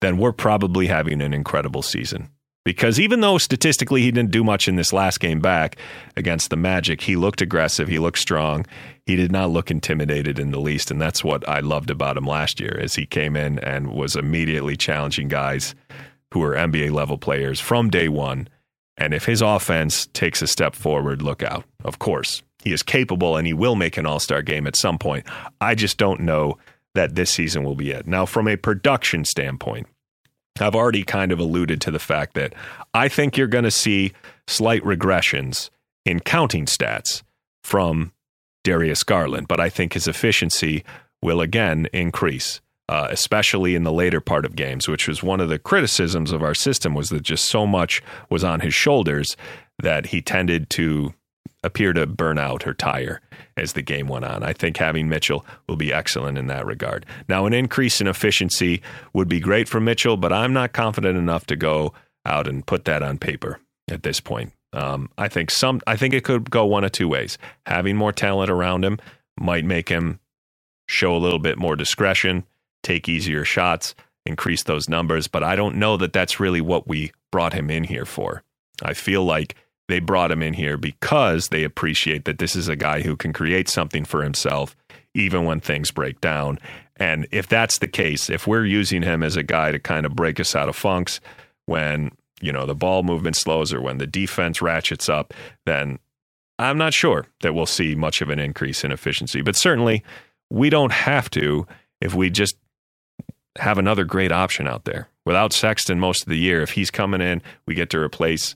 then 0.00 0.16
we're 0.16 0.32
probably 0.32 0.86
having 0.86 1.20
an 1.20 1.34
incredible 1.34 1.82
season. 1.82 2.30
Because 2.64 3.00
even 3.00 3.20
though 3.20 3.38
statistically 3.38 4.02
he 4.02 4.10
didn't 4.10 4.30
do 4.30 4.44
much 4.44 4.68
in 4.68 4.76
this 4.76 4.92
last 4.92 5.18
game 5.18 5.40
back 5.40 5.76
against 6.16 6.50
the 6.50 6.56
Magic, 6.56 7.00
he 7.00 7.16
looked 7.16 7.40
aggressive, 7.40 7.88
he 7.88 7.98
looked 7.98 8.18
strong, 8.18 8.66
he 9.06 9.16
did 9.16 9.32
not 9.32 9.50
look 9.50 9.70
intimidated 9.70 10.38
in 10.38 10.50
the 10.50 10.60
least, 10.60 10.90
and 10.90 11.00
that's 11.00 11.24
what 11.24 11.48
I 11.48 11.60
loved 11.60 11.90
about 11.90 12.16
him 12.16 12.26
last 12.26 12.60
year 12.60 12.78
as 12.80 12.94
he 12.94 13.06
came 13.06 13.36
in 13.36 13.58
and 13.58 13.92
was 13.92 14.16
immediately 14.16 14.76
challenging 14.76 15.28
guys 15.28 15.74
who 16.32 16.42
are 16.42 16.54
NBA 16.54 16.92
level 16.92 17.18
players 17.18 17.60
from 17.60 17.90
day 17.90 18.08
1. 18.08 18.48
And 18.96 19.14
if 19.14 19.24
his 19.24 19.42
offense 19.42 20.06
takes 20.12 20.42
a 20.42 20.46
step 20.46 20.74
forward, 20.74 21.22
look 21.22 21.42
out. 21.42 21.64
Of 21.84 21.98
course, 21.98 22.42
he 22.62 22.72
is 22.72 22.82
capable 22.82 23.36
and 23.36 23.46
he 23.46 23.52
will 23.52 23.74
make 23.74 23.96
an 23.96 24.06
All-Star 24.06 24.42
game 24.42 24.66
at 24.66 24.76
some 24.76 24.98
point. 24.98 25.26
I 25.60 25.74
just 25.74 25.96
don't 25.96 26.20
know 26.20 26.58
that 26.94 27.14
this 27.14 27.30
season 27.30 27.64
will 27.64 27.76
be 27.76 27.90
it. 27.90 28.06
Now, 28.06 28.26
from 28.26 28.46
a 28.46 28.56
production 28.56 29.24
standpoint, 29.24 29.86
I've 30.60 30.74
already 30.74 31.04
kind 31.04 31.32
of 31.32 31.38
alluded 31.38 31.80
to 31.82 31.90
the 31.90 31.98
fact 31.98 32.34
that 32.34 32.54
I 32.92 33.08
think 33.08 33.36
you're 33.36 33.46
going 33.46 33.64
to 33.64 33.70
see 33.70 34.12
slight 34.46 34.82
regressions 34.82 35.70
in 36.04 36.20
counting 36.20 36.66
stats 36.66 37.22
from 37.62 38.12
Darius 38.64 39.02
Garland, 39.02 39.48
but 39.48 39.60
I 39.60 39.68
think 39.68 39.94
his 39.94 40.06
efficiency 40.06 40.84
will 41.22 41.40
again 41.40 41.88
increase, 41.92 42.60
uh, 42.88 43.08
especially 43.10 43.74
in 43.74 43.84
the 43.84 43.92
later 43.92 44.20
part 44.20 44.44
of 44.44 44.56
games, 44.56 44.88
which 44.88 45.08
was 45.08 45.22
one 45.22 45.40
of 45.40 45.48
the 45.48 45.58
criticisms 45.58 46.32
of 46.32 46.42
our 46.42 46.54
system 46.54 46.94
was 46.94 47.08
that 47.08 47.22
just 47.22 47.48
so 47.48 47.66
much 47.66 48.02
was 48.28 48.44
on 48.44 48.60
his 48.60 48.74
shoulders 48.74 49.36
that 49.78 50.06
he 50.06 50.20
tended 50.20 50.70
to 50.70 51.14
appear 51.62 51.92
to 51.92 52.06
burn 52.06 52.38
out 52.38 52.66
or 52.66 52.72
tire 52.72 53.20
as 53.56 53.74
the 53.74 53.82
game 53.82 54.08
went 54.08 54.24
on. 54.24 54.42
I 54.42 54.52
think 54.52 54.78
having 54.78 55.08
Mitchell 55.08 55.44
will 55.68 55.76
be 55.76 55.92
excellent 55.92 56.38
in 56.38 56.46
that 56.46 56.64
regard. 56.64 57.04
Now, 57.28 57.46
an 57.46 57.52
increase 57.52 58.00
in 58.00 58.06
efficiency 58.06 58.82
would 59.12 59.28
be 59.28 59.40
great 59.40 59.68
for 59.68 59.80
Mitchell, 59.80 60.16
but 60.16 60.32
I'm 60.32 60.52
not 60.52 60.72
confident 60.72 61.18
enough 61.18 61.46
to 61.46 61.56
go 61.56 61.92
out 62.24 62.46
and 62.46 62.66
put 62.66 62.84
that 62.86 63.02
on 63.02 63.18
paper 63.18 63.60
at 63.90 64.02
this 64.02 64.20
point. 64.20 64.52
Um, 64.72 65.10
I 65.18 65.28
think 65.28 65.50
some. 65.50 65.80
I 65.86 65.96
think 65.96 66.14
it 66.14 66.24
could 66.24 66.50
go 66.50 66.64
one 66.66 66.84
of 66.84 66.92
two 66.92 67.08
ways. 67.08 67.38
Having 67.66 67.96
more 67.96 68.12
talent 68.12 68.50
around 68.50 68.84
him 68.84 68.98
might 69.38 69.64
make 69.64 69.88
him 69.88 70.20
show 70.86 71.14
a 71.14 71.18
little 71.18 71.38
bit 71.38 71.58
more 71.58 71.76
discretion, 71.76 72.44
take 72.82 73.08
easier 73.08 73.44
shots, 73.44 73.94
increase 74.26 74.62
those 74.62 74.88
numbers. 74.88 75.28
But 75.28 75.42
I 75.42 75.56
don't 75.56 75.76
know 75.76 75.96
that 75.96 76.12
that's 76.12 76.40
really 76.40 76.60
what 76.60 76.86
we 76.86 77.12
brought 77.32 77.52
him 77.52 77.70
in 77.70 77.84
here 77.84 78.04
for. 78.04 78.42
I 78.82 78.94
feel 78.94 79.24
like 79.24 79.56
they 79.88 79.98
brought 79.98 80.30
him 80.30 80.42
in 80.42 80.54
here 80.54 80.76
because 80.76 81.48
they 81.48 81.64
appreciate 81.64 82.24
that 82.24 82.38
this 82.38 82.54
is 82.54 82.68
a 82.68 82.76
guy 82.76 83.02
who 83.02 83.16
can 83.16 83.32
create 83.32 83.68
something 83.68 84.04
for 84.04 84.22
himself 84.22 84.76
even 85.14 85.44
when 85.44 85.60
things 85.60 85.90
break 85.90 86.20
down. 86.20 86.58
And 86.96 87.26
if 87.30 87.48
that's 87.48 87.78
the 87.78 87.88
case, 87.88 88.30
if 88.30 88.46
we're 88.46 88.66
using 88.66 89.02
him 89.02 89.22
as 89.22 89.36
a 89.36 89.42
guy 89.42 89.72
to 89.72 89.78
kind 89.78 90.06
of 90.06 90.14
break 90.14 90.38
us 90.38 90.54
out 90.54 90.68
of 90.68 90.76
funks 90.76 91.20
when, 91.66 92.12
you 92.40 92.52
know, 92.52 92.66
the 92.66 92.74
ball 92.74 93.02
movement 93.02 93.36
slows 93.36 93.72
or 93.72 93.80
when 93.80 93.98
the 93.98 94.06
defense 94.06 94.62
ratchets 94.62 95.08
up, 95.08 95.34
then 95.66 95.98
I'm 96.58 96.78
not 96.78 96.94
sure 96.94 97.26
that 97.40 97.54
we'll 97.54 97.66
see 97.66 97.94
much 97.94 98.20
of 98.20 98.30
an 98.30 98.38
increase 98.38 98.84
in 98.84 98.92
efficiency. 98.92 99.40
But 99.40 99.56
certainly, 99.56 100.02
we 100.50 100.68
don't 100.70 100.92
have 100.92 101.30
to 101.30 101.66
if 102.00 102.14
we 102.14 102.30
just 102.30 102.56
have 103.58 103.78
another 103.78 104.04
great 104.04 104.32
option 104.32 104.66
out 104.66 104.84
there. 104.84 105.08
Without 105.24 105.52
Sexton 105.52 106.00
most 106.00 106.22
of 106.22 106.28
the 106.28 106.38
year, 106.38 106.62
if 106.62 106.72
he's 106.72 106.90
coming 106.90 107.20
in, 107.20 107.42
we 107.66 107.74
get 107.74 107.90
to 107.90 107.98
replace 107.98 108.54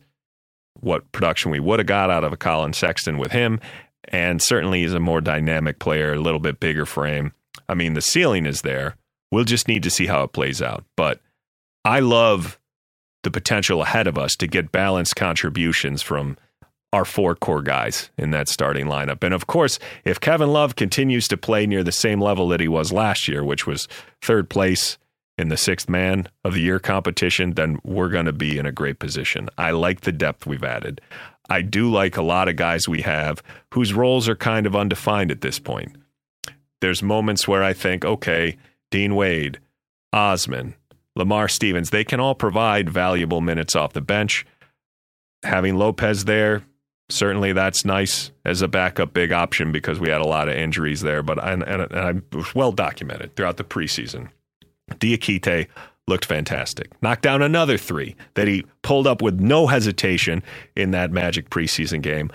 what 0.80 1.10
production 1.12 1.50
we 1.50 1.60
would 1.60 1.78
have 1.78 1.86
got 1.86 2.10
out 2.10 2.24
of 2.24 2.32
a 2.32 2.36
Collin 2.36 2.72
Sexton 2.72 3.18
with 3.18 3.32
him. 3.32 3.60
And 4.08 4.42
certainly 4.42 4.82
he's 4.82 4.92
a 4.92 5.00
more 5.00 5.20
dynamic 5.20 5.78
player, 5.78 6.12
a 6.12 6.20
little 6.20 6.40
bit 6.40 6.60
bigger 6.60 6.86
frame. 6.86 7.32
I 7.68 7.74
mean, 7.74 7.94
the 7.94 8.02
ceiling 8.02 8.44
is 8.44 8.62
there. 8.62 8.96
We'll 9.30 9.44
just 9.44 9.68
need 9.68 9.82
to 9.84 9.90
see 9.90 10.06
how 10.06 10.22
it 10.24 10.32
plays 10.32 10.60
out. 10.60 10.84
But 10.96 11.20
I 11.84 12.00
love 12.00 12.58
the 13.24 13.30
potential 13.30 13.82
ahead 13.82 14.06
of 14.06 14.16
us 14.16 14.36
to 14.36 14.46
get 14.46 14.72
balanced 14.72 15.16
contributions 15.16 16.00
from 16.00 16.36
our 16.92 17.04
four 17.04 17.34
core 17.34 17.62
guys 17.62 18.10
in 18.16 18.30
that 18.30 18.48
starting 18.48 18.86
lineup. 18.86 19.24
And 19.24 19.34
of 19.34 19.48
course, 19.48 19.80
if 20.04 20.20
Kevin 20.20 20.52
Love 20.52 20.76
continues 20.76 21.26
to 21.26 21.36
play 21.36 21.66
near 21.66 21.82
the 21.82 21.90
same 21.90 22.20
level 22.20 22.46
that 22.48 22.60
he 22.60 22.68
was 22.68 22.92
last 22.92 23.26
year, 23.26 23.42
which 23.42 23.66
was 23.66 23.88
third 24.22 24.48
place 24.48 24.96
in 25.36 25.48
the 25.48 25.56
sixth 25.56 25.88
man 25.88 26.28
of 26.44 26.54
the 26.54 26.60
year 26.60 26.78
competition, 26.78 27.54
then 27.54 27.80
we're 27.82 28.08
going 28.08 28.26
to 28.26 28.32
be 28.32 28.58
in 28.58 28.66
a 28.66 28.72
great 28.72 29.00
position. 29.00 29.48
I 29.58 29.72
like 29.72 30.02
the 30.02 30.12
depth 30.12 30.46
we've 30.46 30.62
added. 30.62 31.00
I 31.50 31.62
do 31.62 31.90
like 31.90 32.16
a 32.16 32.22
lot 32.22 32.48
of 32.48 32.54
guys 32.54 32.88
we 32.88 33.02
have 33.02 33.42
whose 33.72 33.92
roles 33.92 34.28
are 34.28 34.36
kind 34.36 34.64
of 34.64 34.76
undefined 34.76 35.32
at 35.32 35.40
this 35.40 35.58
point. 35.58 35.96
There's 36.80 37.02
moments 37.02 37.48
where 37.48 37.64
I 37.64 37.72
think, 37.72 38.04
okay, 38.04 38.56
Dean 38.92 39.16
Wade, 39.16 39.58
Osman, 40.12 40.74
Lamar 41.16 41.48
Stevens, 41.48 41.90
they 41.90 42.04
can 42.04 42.20
all 42.20 42.34
provide 42.34 42.90
valuable 42.90 43.40
minutes 43.40 43.76
off 43.76 43.92
the 43.92 44.00
bench. 44.00 44.44
Having 45.44 45.76
Lopez 45.76 46.24
there, 46.24 46.62
certainly 47.08 47.52
that's 47.52 47.84
nice 47.84 48.30
as 48.44 48.62
a 48.62 48.68
backup 48.68 49.12
big 49.12 49.32
option 49.32 49.72
because 49.72 50.00
we 50.00 50.08
had 50.08 50.20
a 50.20 50.26
lot 50.26 50.48
of 50.48 50.54
injuries 50.54 51.02
there, 51.02 51.22
but 51.22 51.42
and, 51.42 51.62
and, 51.62 51.82
and 51.82 52.22
I 52.32 52.36
was 52.36 52.54
well 52.54 52.72
documented 52.72 53.36
throughout 53.36 53.58
the 53.58 53.64
preseason. 53.64 54.30
Diakite 54.92 55.68
looked 56.06 56.24
fantastic. 56.24 56.90
Knocked 57.02 57.22
down 57.22 57.42
another 57.42 57.78
three 57.78 58.16
that 58.34 58.48
he 58.48 58.64
pulled 58.82 59.06
up 59.06 59.22
with 59.22 59.40
no 59.40 59.66
hesitation 59.66 60.42
in 60.76 60.90
that 60.90 61.10
Magic 61.10 61.50
preseason 61.50 62.02
game. 62.02 62.30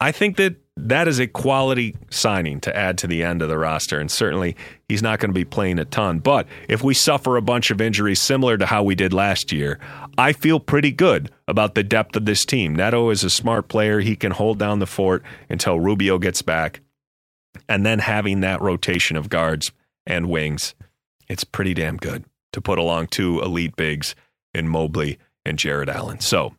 I 0.00 0.12
think 0.12 0.36
that 0.36 0.56
that 0.76 1.08
is 1.08 1.18
a 1.18 1.26
quality 1.26 1.96
signing 2.10 2.60
to 2.60 2.76
add 2.76 2.98
to 2.98 3.06
the 3.06 3.22
end 3.22 3.40
of 3.40 3.48
the 3.48 3.56
roster, 3.56 3.98
and 3.98 4.10
certainly 4.10 4.56
he's 4.88 5.02
not 5.02 5.20
going 5.20 5.30
to 5.30 5.34
be 5.34 5.44
playing 5.44 5.78
a 5.78 5.86
ton. 5.86 6.18
But 6.18 6.46
if 6.68 6.84
we 6.84 6.92
suffer 6.92 7.36
a 7.36 7.42
bunch 7.42 7.70
of 7.70 7.80
injuries 7.80 8.20
similar 8.20 8.58
to 8.58 8.66
how 8.66 8.82
we 8.82 8.94
did 8.94 9.14
last 9.14 9.52
year, 9.52 9.78
I 10.18 10.32
feel 10.34 10.60
pretty 10.60 10.92
good 10.92 11.30
about 11.48 11.74
the 11.74 11.82
depth 11.82 12.14
of 12.14 12.26
this 12.26 12.44
team. 12.44 12.76
Neto 12.76 13.08
is 13.08 13.24
a 13.24 13.30
smart 13.30 13.68
player; 13.68 14.00
he 14.00 14.16
can 14.16 14.32
hold 14.32 14.58
down 14.58 14.80
the 14.80 14.86
fort 14.86 15.22
until 15.48 15.80
Rubio 15.80 16.18
gets 16.18 16.42
back, 16.42 16.80
and 17.66 17.86
then 17.86 18.00
having 18.00 18.40
that 18.40 18.60
rotation 18.60 19.16
of 19.16 19.30
guards 19.30 19.72
and 20.06 20.28
wings 20.28 20.74
it's 21.28 21.44
pretty 21.44 21.74
damn 21.74 21.96
good 21.96 22.24
to 22.52 22.60
put 22.60 22.78
along 22.78 23.08
two 23.08 23.40
elite 23.40 23.76
bigs 23.76 24.14
in 24.54 24.68
Mobley 24.68 25.18
and 25.44 25.58
Jarrett 25.58 25.88
Allen. 25.88 26.20
So, 26.20 26.54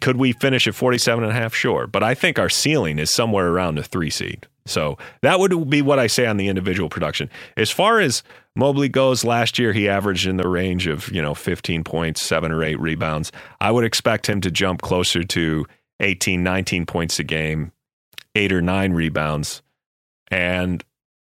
could 0.00 0.16
we 0.16 0.32
finish 0.32 0.66
at 0.66 0.74
47 0.74 1.24
and 1.24 1.32
a 1.32 1.34
half? 1.34 1.54
Sure. 1.54 1.86
But 1.86 2.02
I 2.02 2.14
think 2.14 2.38
our 2.38 2.48
ceiling 2.48 2.98
is 2.98 3.12
somewhere 3.12 3.48
around 3.48 3.76
the 3.76 3.82
three 3.82 4.10
seed. 4.10 4.46
So 4.66 4.96
that 5.22 5.38
would 5.38 5.68
be 5.68 5.82
what 5.82 5.98
I 5.98 6.06
say 6.06 6.26
on 6.26 6.36
the 6.36 6.48
individual 6.48 6.88
production. 6.88 7.28
As 7.56 7.70
far 7.70 8.00
as 8.00 8.22
Mobley 8.56 8.88
goes, 8.88 9.24
last 9.24 9.58
year 9.58 9.72
he 9.72 9.88
averaged 9.88 10.26
in 10.26 10.36
the 10.36 10.48
range 10.48 10.86
of, 10.86 11.10
you 11.12 11.20
know, 11.20 11.34
15 11.34 11.84
points, 11.84 12.22
seven 12.22 12.50
or 12.50 12.62
eight 12.62 12.80
rebounds. 12.80 13.30
I 13.60 13.70
would 13.70 13.84
expect 13.84 14.28
him 14.28 14.40
to 14.40 14.50
jump 14.50 14.80
closer 14.80 15.22
to 15.22 15.66
18, 16.00 16.42
19 16.42 16.86
points 16.86 17.18
a 17.18 17.24
game, 17.24 17.72
eight 18.34 18.52
or 18.52 18.62
nine 18.62 18.92
rebounds. 18.92 19.62
And 20.30 20.82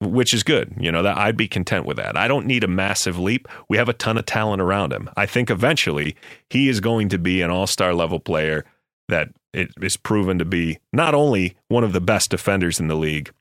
which 0.05 0.33
is 0.33 0.43
good. 0.43 0.73
You 0.79 0.91
know, 0.91 1.03
that 1.03 1.17
I'd 1.17 1.37
be 1.37 1.47
content 1.47 1.85
with 1.85 1.97
that. 1.97 2.15
I 2.17 2.27
don't 2.27 2.45
need 2.45 2.63
a 2.63 2.67
massive 2.67 3.19
leap. 3.19 3.47
We 3.67 3.77
have 3.77 3.89
a 3.89 3.93
ton 3.93 4.17
of 4.17 4.25
talent 4.25 4.61
around 4.61 4.93
him. 4.93 5.09
I 5.17 5.25
think 5.25 5.49
eventually 5.49 6.15
he 6.49 6.69
is 6.69 6.79
going 6.79 7.09
to 7.09 7.17
be 7.17 7.41
an 7.41 7.51
all-star 7.51 7.93
level 7.93 8.19
player 8.19 8.65
that 9.07 9.29
it 9.53 9.71
is 9.81 9.97
proven 9.97 10.39
to 10.39 10.45
be 10.45 10.79
not 10.91 11.13
only 11.13 11.55
one 11.67 11.83
of 11.83 11.93
the 11.93 12.01
best 12.01 12.29
defenders 12.29 12.79
in 12.79 12.87
the 12.87 12.95
league, 12.95 13.31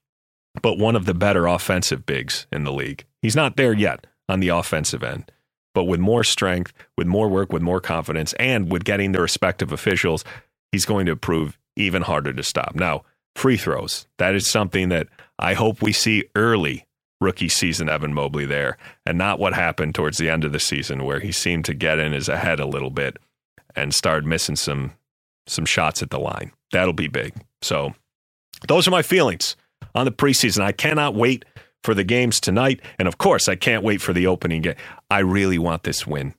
but 0.62 0.78
one 0.78 0.94
of 0.94 1.06
the 1.06 1.14
better 1.14 1.46
offensive 1.46 2.06
bigs 2.06 2.46
in 2.52 2.64
the 2.64 2.72
league. 2.72 3.04
He's 3.22 3.36
not 3.36 3.56
there 3.56 3.72
yet 3.72 4.06
on 4.28 4.40
the 4.40 4.48
offensive 4.48 5.02
end, 5.02 5.30
but 5.74 5.84
with 5.84 6.00
more 6.00 6.22
strength, 6.22 6.72
with 6.96 7.06
more 7.06 7.28
work, 7.28 7.52
with 7.52 7.62
more 7.62 7.80
confidence, 7.80 8.32
and 8.34 8.70
with 8.70 8.84
getting 8.84 9.12
the 9.12 9.20
respective 9.20 9.72
officials, 9.72 10.24
he's 10.70 10.84
going 10.84 11.06
to 11.06 11.16
prove 11.16 11.58
even 11.76 12.02
harder 12.02 12.32
to 12.32 12.42
stop. 12.42 12.74
Now, 12.76 13.02
free 13.36 13.56
throws. 13.56 14.06
That 14.18 14.34
is 14.34 14.50
something 14.50 14.88
that 14.90 15.08
I 15.38 15.54
hope 15.54 15.82
we 15.82 15.92
see 15.92 16.24
early 16.34 16.86
rookie 17.20 17.48
season 17.48 17.88
Evan 17.88 18.12
Mobley 18.12 18.44
there, 18.44 18.76
and 19.06 19.16
not 19.16 19.38
what 19.38 19.54
happened 19.54 19.94
towards 19.94 20.18
the 20.18 20.28
end 20.28 20.44
of 20.44 20.52
the 20.52 20.60
season 20.60 21.04
where 21.04 21.20
he 21.20 21.32
seemed 21.32 21.64
to 21.64 21.74
get 21.74 21.98
in 21.98 22.12
his 22.12 22.26
head 22.26 22.60
a 22.60 22.66
little 22.66 22.90
bit 22.90 23.16
and 23.74 23.94
started 23.94 24.26
missing 24.26 24.56
some 24.56 24.92
some 25.46 25.64
shots 25.64 26.02
at 26.02 26.10
the 26.10 26.18
line. 26.18 26.52
That'll 26.72 26.94
be 26.94 27.08
big. 27.08 27.34
So 27.60 27.94
those 28.66 28.88
are 28.88 28.92
my 28.92 29.02
feelings 29.02 29.56
on 29.94 30.06
the 30.06 30.12
preseason. 30.12 30.62
I 30.62 30.72
cannot 30.72 31.14
wait 31.14 31.44
for 31.82 31.92
the 31.94 32.04
games 32.04 32.40
tonight, 32.40 32.80
and 32.98 33.06
of 33.08 33.18
course, 33.18 33.48
I 33.48 33.56
can't 33.56 33.82
wait 33.82 34.00
for 34.00 34.12
the 34.12 34.26
opening 34.26 34.62
game. 34.62 34.76
I 35.10 35.18
really 35.18 35.58
want 35.58 35.82
this 35.82 36.06
win 36.06 36.34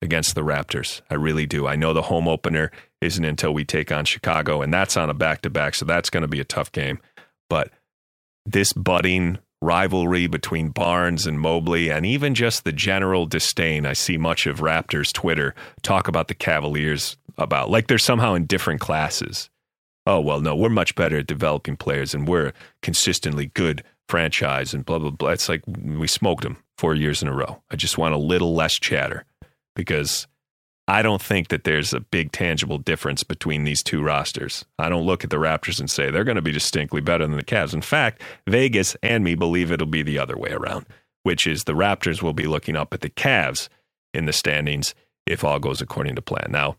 against 0.00 0.34
the 0.34 0.42
Raptors. 0.42 1.02
I 1.10 1.14
really 1.14 1.46
do. 1.46 1.66
I 1.66 1.76
know 1.76 1.92
the 1.92 2.02
home 2.02 2.28
opener 2.28 2.70
isn't 3.00 3.24
until 3.24 3.54
we 3.54 3.64
take 3.64 3.92
on 3.92 4.04
Chicago, 4.04 4.62
and 4.62 4.72
that's 4.72 4.96
on 4.96 5.10
a 5.10 5.14
back 5.14 5.42
to 5.42 5.50
back, 5.50 5.74
so 5.74 5.84
that's 5.84 6.10
going 6.10 6.22
to 6.22 6.28
be 6.28 6.40
a 6.40 6.44
tough 6.44 6.72
game. 6.72 6.98
But 7.48 7.70
this 8.44 8.72
budding 8.72 9.38
rivalry 9.60 10.26
between 10.26 10.70
Barnes 10.70 11.26
and 11.26 11.40
Mobley, 11.40 11.90
and 11.90 12.06
even 12.06 12.34
just 12.34 12.64
the 12.64 12.72
general 12.72 13.26
disdain. 13.26 13.86
I 13.86 13.92
see 13.92 14.16
much 14.16 14.46
of 14.46 14.60
Raptors 14.60 15.12
Twitter 15.12 15.54
talk 15.82 16.08
about 16.08 16.28
the 16.28 16.34
Cavaliers 16.34 17.16
about 17.36 17.70
like 17.70 17.86
they're 17.86 17.98
somehow 17.98 18.34
in 18.34 18.46
different 18.46 18.80
classes. 18.80 19.50
Oh, 20.06 20.20
well, 20.20 20.40
no, 20.40 20.56
we're 20.56 20.70
much 20.70 20.94
better 20.94 21.18
at 21.18 21.26
developing 21.26 21.76
players 21.76 22.14
and 22.14 22.26
we're 22.26 22.52
consistently 22.82 23.46
good 23.46 23.82
franchise 24.08 24.72
and 24.72 24.86
blah, 24.86 24.98
blah, 24.98 25.10
blah. 25.10 25.30
It's 25.30 25.48
like 25.48 25.62
we 25.66 26.06
smoked 26.06 26.44
them 26.44 26.56
four 26.78 26.94
years 26.94 27.22
in 27.22 27.28
a 27.28 27.34
row. 27.34 27.62
I 27.70 27.76
just 27.76 27.98
want 27.98 28.14
a 28.14 28.18
little 28.18 28.54
less 28.54 28.74
chatter 28.74 29.26
because 29.76 30.26
I 30.90 31.02
don't 31.02 31.20
think 31.20 31.48
that 31.48 31.64
there's 31.64 31.92
a 31.92 32.00
big 32.00 32.32
tangible 32.32 32.78
difference 32.78 33.22
between 33.22 33.64
these 33.64 33.82
two 33.82 34.02
rosters. 34.02 34.64
I 34.78 34.88
don't 34.88 35.04
look 35.04 35.22
at 35.22 35.28
the 35.28 35.36
Raptors 35.36 35.78
and 35.78 35.90
say 35.90 36.10
they're 36.10 36.24
going 36.24 36.36
to 36.36 36.42
be 36.42 36.50
distinctly 36.50 37.02
better 37.02 37.26
than 37.26 37.36
the 37.36 37.44
Cavs. 37.44 37.74
In 37.74 37.82
fact, 37.82 38.22
Vegas 38.46 38.96
and 39.02 39.22
me 39.22 39.34
believe 39.34 39.70
it'll 39.70 39.86
be 39.86 40.02
the 40.02 40.18
other 40.18 40.38
way 40.38 40.50
around, 40.50 40.86
which 41.24 41.46
is 41.46 41.64
the 41.64 41.74
Raptors 41.74 42.22
will 42.22 42.32
be 42.32 42.46
looking 42.46 42.74
up 42.74 42.94
at 42.94 43.02
the 43.02 43.10
Cavs 43.10 43.68
in 44.14 44.24
the 44.24 44.32
standings 44.32 44.94
if 45.26 45.44
all 45.44 45.58
goes 45.58 45.82
according 45.82 46.14
to 46.14 46.22
plan. 46.22 46.48
Now, 46.48 46.78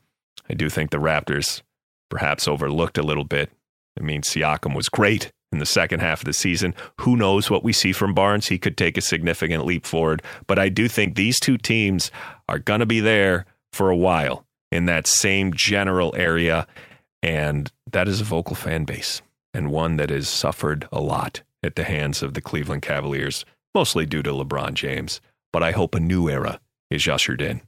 I 0.50 0.56
do 0.56 0.70
think 0.70 0.90
the 0.90 0.98
Raptors 0.98 1.62
perhaps 2.10 2.48
overlooked 2.48 2.98
a 2.98 3.04
little 3.04 3.26
bit. 3.26 3.52
I 4.00 4.02
mean, 4.02 4.24
Siakam 4.24 4.76
was 4.76 4.90
great 4.90 5.32
in 5.52 5.60
the 5.60 5.68
second 5.68 6.00
half 6.00 6.22
of 6.22 6.26
the 6.26 6.34
season. 6.34 6.74
Who 7.02 7.16
knows 7.16 7.52
what 7.52 7.64
we 7.64 7.74
see 7.74 7.92
from 7.92 8.16
Barnes? 8.16 8.48
He 8.48 8.58
could 8.58 8.76
take 8.76 8.98
a 8.98 9.02
significant 9.02 9.68
leap 9.68 9.86
forward. 9.86 10.24
But 10.48 10.58
I 10.58 10.70
do 10.70 10.88
think 10.88 11.14
these 11.14 11.40
two 11.40 11.60
teams 11.60 12.10
are 12.48 12.58
going 12.58 12.80
to 12.80 12.88
be 12.88 13.02
there 13.02 13.46
for 13.74 13.90
a 13.90 13.98
while 13.98 14.46
in 14.72 14.86
that 14.86 15.08
same 15.08 15.54
general 15.54 16.14
area. 16.16 16.68
And 17.22 17.72
that 17.92 18.08
is 18.08 18.22
a 18.22 18.26
vocal 18.26 18.56
fan 18.56 18.86
base 18.86 19.22
and 19.54 19.72
one 19.72 19.98
that 19.98 20.10
has 20.10 20.30
suffered 20.30 20.88
a 20.92 21.02
lot 21.02 21.42
at 21.64 21.76
the 21.76 21.84
hands 21.84 22.22
of 22.24 22.34
the 22.34 22.42
Cleveland 22.42 22.82
Cavaliers, 22.82 23.46
mostly 23.74 24.06
due 24.06 24.24
to 24.24 24.32
LeBron 24.32 24.74
James. 24.74 25.22
But 25.52 25.64
I 25.64 25.72
hope 25.72 25.96
a 25.96 26.00
new 26.00 26.30
era 26.30 26.60
is 26.90 27.08
ushered 27.08 27.42
in, 27.42 27.62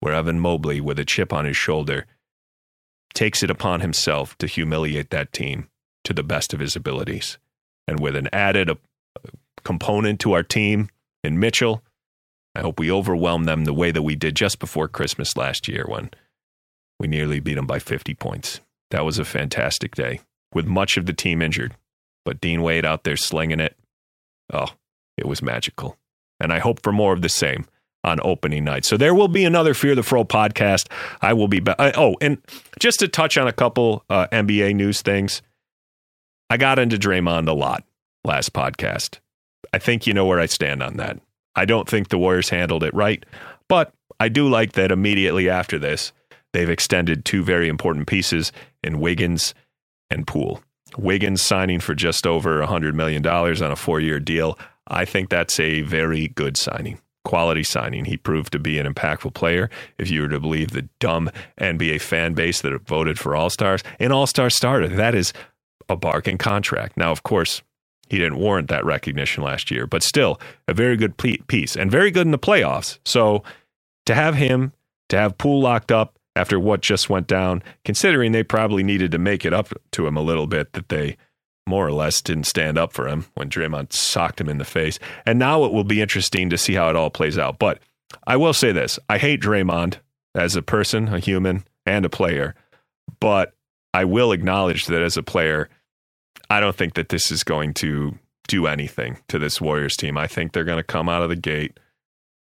where 0.00 0.14
Evan 0.14 0.40
Mobley, 0.40 0.80
with 0.80 0.98
a 0.98 1.04
chip 1.04 1.32
on 1.32 1.44
his 1.44 1.56
shoulder, 1.56 2.06
takes 3.12 3.42
it 3.42 3.50
upon 3.50 3.80
himself 3.80 4.36
to 4.38 4.46
humiliate 4.46 5.10
that 5.10 5.32
team 5.32 5.68
to 6.04 6.12
the 6.12 6.22
best 6.22 6.52
of 6.52 6.60
his 6.60 6.76
abilities. 6.76 7.38
And 7.86 8.00
with 8.00 8.16
an 8.16 8.28
added 8.32 8.70
uh, 8.70 8.74
component 9.64 10.20
to 10.20 10.32
our 10.32 10.42
team 10.42 10.88
in 11.22 11.38
Mitchell, 11.38 11.82
I 12.54 12.60
hope 12.60 12.78
we 12.78 12.90
overwhelm 12.90 13.44
them 13.44 13.64
the 13.64 13.74
way 13.74 13.90
that 13.90 14.02
we 14.02 14.14
did 14.14 14.36
just 14.36 14.58
before 14.58 14.88
Christmas 14.88 15.36
last 15.36 15.66
year 15.68 15.84
when 15.88 16.10
we 17.00 17.08
nearly 17.08 17.40
beat 17.40 17.54
them 17.54 17.66
by 17.66 17.78
50 17.78 18.14
points. 18.14 18.60
That 18.90 19.04
was 19.04 19.18
a 19.18 19.24
fantastic 19.24 19.94
day 19.94 20.20
with 20.52 20.66
much 20.66 20.96
of 20.96 21.06
the 21.06 21.12
team 21.12 21.42
injured, 21.42 21.74
but 22.24 22.40
Dean 22.40 22.62
Wade 22.62 22.84
out 22.84 23.04
there 23.04 23.16
slinging 23.16 23.60
it. 23.60 23.76
Oh, 24.52 24.68
it 25.16 25.26
was 25.26 25.42
magical. 25.42 25.96
And 26.38 26.52
I 26.52 26.60
hope 26.60 26.82
for 26.82 26.92
more 26.92 27.12
of 27.12 27.22
the 27.22 27.28
same 27.28 27.66
on 28.04 28.20
opening 28.22 28.64
night. 28.64 28.84
So 28.84 28.96
there 28.96 29.14
will 29.14 29.28
be 29.28 29.44
another 29.44 29.74
Fear 29.74 29.94
the 29.94 30.02
Fro 30.02 30.24
podcast. 30.24 30.88
I 31.22 31.32
will 31.32 31.48
be 31.48 31.60
back. 31.60 31.76
Oh, 31.78 32.16
and 32.20 32.38
just 32.78 33.00
to 33.00 33.08
touch 33.08 33.36
on 33.38 33.48
a 33.48 33.52
couple 33.52 34.04
uh, 34.10 34.26
NBA 34.30 34.74
news 34.74 35.02
things, 35.02 35.42
I 36.50 36.56
got 36.56 36.78
into 36.78 36.98
Draymond 36.98 37.48
a 37.48 37.52
lot 37.52 37.84
last 38.24 38.52
podcast. 38.52 39.18
I 39.72 39.78
think 39.78 40.06
you 40.06 40.14
know 40.14 40.26
where 40.26 40.38
I 40.38 40.46
stand 40.46 40.82
on 40.82 40.98
that. 40.98 41.18
I 41.56 41.64
don't 41.64 41.88
think 41.88 42.08
the 42.08 42.18
Warriors 42.18 42.48
handled 42.48 42.84
it 42.84 42.94
right, 42.94 43.24
but 43.68 43.92
I 44.20 44.28
do 44.28 44.48
like 44.48 44.72
that 44.72 44.90
immediately 44.90 45.48
after 45.48 45.78
this, 45.78 46.12
they've 46.52 46.70
extended 46.70 47.24
two 47.24 47.42
very 47.42 47.68
important 47.68 48.06
pieces 48.06 48.52
in 48.82 49.00
Wiggins 49.00 49.54
and 50.10 50.26
Poole. 50.26 50.62
Wiggins 50.96 51.42
signing 51.42 51.80
for 51.80 51.94
just 51.94 52.26
over 52.26 52.60
$100 52.60 52.94
million 52.94 53.26
on 53.26 53.72
a 53.72 53.76
four 53.76 54.00
year 54.00 54.20
deal. 54.20 54.58
I 54.86 55.04
think 55.04 55.28
that's 55.28 55.58
a 55.58 55.80
very 55.80 56.28
good 56.28 56.56
signing, 56.56 57.00
quality 57.24 57.64
signing. 57.64 58.04
He 58.04 58.16
proved 58.16 58.52
to 58.52 58.58
be 58.58 58.78
an 58.78 58.92
impactful 58.92 59.34
player. 59.34 59.70
If 59.98 60.10
you 60.10 60.22
were 60.22 60.28
to 60.28 60.40
believe 60.40 60.70
the 60.70 60.88
dumb 61.00 61.30
NBA 61.58 62.00
fan 62.00 62.34
base 62.34 62.60
that 62.60 62.78
voted 62.86 63.18
for 63.18 63.34
All 63.34 63.50
Stars, 63.50 63.82
an 63.98 64.12
All 64.12 64.26
Star 64.26 64.50
starter, 64.50 64.88
that 64.88 65.14
is 65.14 65.32
a 65.88 65.96
bargain 65.96 66.38
contract. 66.38 66.96
Now, 66.96 67.10
of 67.10 67.22
course, 67.22 67.62
he 68.08 68.18
didn't 68.18 68.38
warrant 68.38 68.68
that 68.68 68.84
recognition 68.84 69.42
last 69.42 69.70
year, 69.70 69.86
but 69.86 70.02
still 70.02 70.40
a 70.68 70.74
very 70.74 70.96
good 70.96 71.16
piece 71.16 71.76
and 71.76 71.90
very 71.90 72.10
good 72.10 72.26
in 72.26 72.32
the 72.32 72.38
playoffs. 72.38 72.98
So 73.04 73.42
to 74.06 74.14
have 74.14 74.34
him, 74.34 74.72
to 75.08 75.18
have 75.18 75.38
Poole 75.38 75.60
locked 75.60 75.90
up 75.90 76.18
after 76.36 76.58
what 76.58 76.80
just 76.80 77.08
went 77.08 77.26
down, 77.26 77.62
considering 77.84 78.32
they 78.32 78.42
probably 78.42 78.82
needed 78.82 79.12
to 79.12 79.18
make 79.18 79.44
it 79.44 79.52
up 79.52 79.72
to 79.92 80.06
him 80.06 80.16
a 80.16 80.22
little 80.22 80.46
bit 80.46 80.72
that 80.72 80.88
they 80.88 81.16
more 81.66 81.86
or 81.86 81.92
less 81.92 82.20
didn't 82.20 82.44
stand 82.44 82.76
up 82.76 82.92
for 82.92 83.08
him 83.08 83.26
when 83.34 83.48
Draymond 83.48 83.92
socked 83.92 84.40
him 84.40 84.48
in 84.48 84.58
the 84.58 84.64
face. 84.64 84.98
And 85.24 85.38
now 85.38 85.64
it 85.64 85.72
will 85.72 85.84
be 85.84 86.02
interesting 86.02 86.50
to 86.50 86.58
see 86.58 86.74
how 86.74 86.90
it 86.90 86.96
all 86.96 87.10
plays 87.10 87.38
out. 87.38 87.58
But 87.58 87.80
I 88.26 88.36
will 88.36 88.52
say 88.52 88.72
this 88.72 88.98
I 89.08 89.18
hate 89.18 89.40
Draymond 89.40 89.96
as 90.34 90.56
a 90.56 90.62
person, 90.62 91.08
a 91.08 91.20
human, 91.20 91.64
and 91.86 92.04
a 92.04 92.10
player. 92.10 92.54
But 93.20 93.54
I 93.92 94.04
will 94.04 94.32
acknowledge 94.32 94.86
that 94.86 95.02
as 95.02 95.16
a 95.16 95.22
player, 95.22 95.68
I 96.50 96.60
don't 96.60 96.76
think 96.76 96.94
that 96.94 97.08
this 97.08 97.30
is 97.30 97.44
going 97.44 97.74
to 97.74 98.18
do 98.48 98.66
anything 98.66 99.18
to 99.28 99.38
this 99.38 99.60
Warriors 99.60 99.96
team. 99.96 100.18
I 100.18 100.26
think 100.26 100.52
they're 100.52 100.64
going 100.64 100.78
to 100.78 100.82
come 100.82 101.08
out 101.08 101.22
of 101.22 101.28
the 101.28 101.36
gate, 101.36 101.78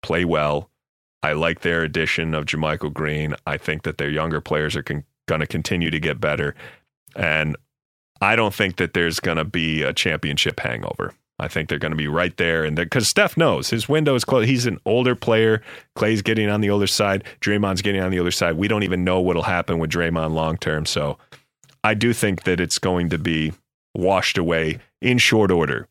play 0.01 0.25
well. 0.25 0.69
I 1.23 1.33
like 1.33 1.61
their 1.61 1.83
addition 1.83 2.33
of 2.33 2.45
JaMychal 2.45 2.93
Green. 2.93 3.35
I 3.45 3.57
think 3.57 3.83
that 3.83 3.97
their 3.99 4.09
younger 4.09 4.41
players 4.41 4.75
are 4.75 4.83
con- 4.83 5.03
going 5.27 5.41
to 5.41 5.47
continue 5.47 5.91
to 5.91 5.99
get 5.99 6.19
better. 6.19 6.55
And 7.15 7.55
I 8.19 8.35
don't 8.35 8.53
think 8.53 8.77
that 8.77 8.93
there's 8.93 9.19
going 9.19 9.37
to 9.37 9.45
be 9.45 9.83
a 9.83 9.93
championship 9.93 10.59
hangover. 10.59 11.13
I 11.39 11.47
think 11.47 11.69
they're 11.69 11.79
going 11.79 11.91
to 11.91 11.97
be 11.97 12.07
right 12.07 12.35
there. 12.37 12.63
And 12.63 12.75
because 12.75 13.09
Steph 13.09 13.35
knows 13.35 13.69
his 13.71 13.89
window 13.89 14.13
is 14.13 14.23
closed. 14.23 14.47
He's 14.47 14.67
an 14.67 14.79
older 14.85 15.15
player. 15.15 15.63
Clay's 15.95 16.21
getting 16.21 16.49
on 16.49 16.61
the 16.61 16.69
older 16.69 16.85
side. 16.85 17.23
Draymond's 17.41 17.81
getting 17.81 18.01
on 18.01 18.11
the 18.11 18.19
other 18.19 18.31
side. 18.31 18.57
We 18.57 18.67
don't 18.67 18.83
even 18.83 19.03
know 19.03 19.19
what'll 19.19 19.41
happen 19.41 19.79
with 19.79 19.89
Draymond 19.89 20.33
long 20.33 20.57
term. 20.57 20.85
So 20.85 21.17
I 21.83 21.95
do 21.95 22.13
think 22.13 22.43
that 22.43 22.59
it's 22.59 22.77
going 22.77 23.09
to 23.09 23.17
be 23.17 23.53
washed 23.93 24.38
away 24.38 24.80
in 25.01 25.17
short 25.17 25.51
order 25.51 25.88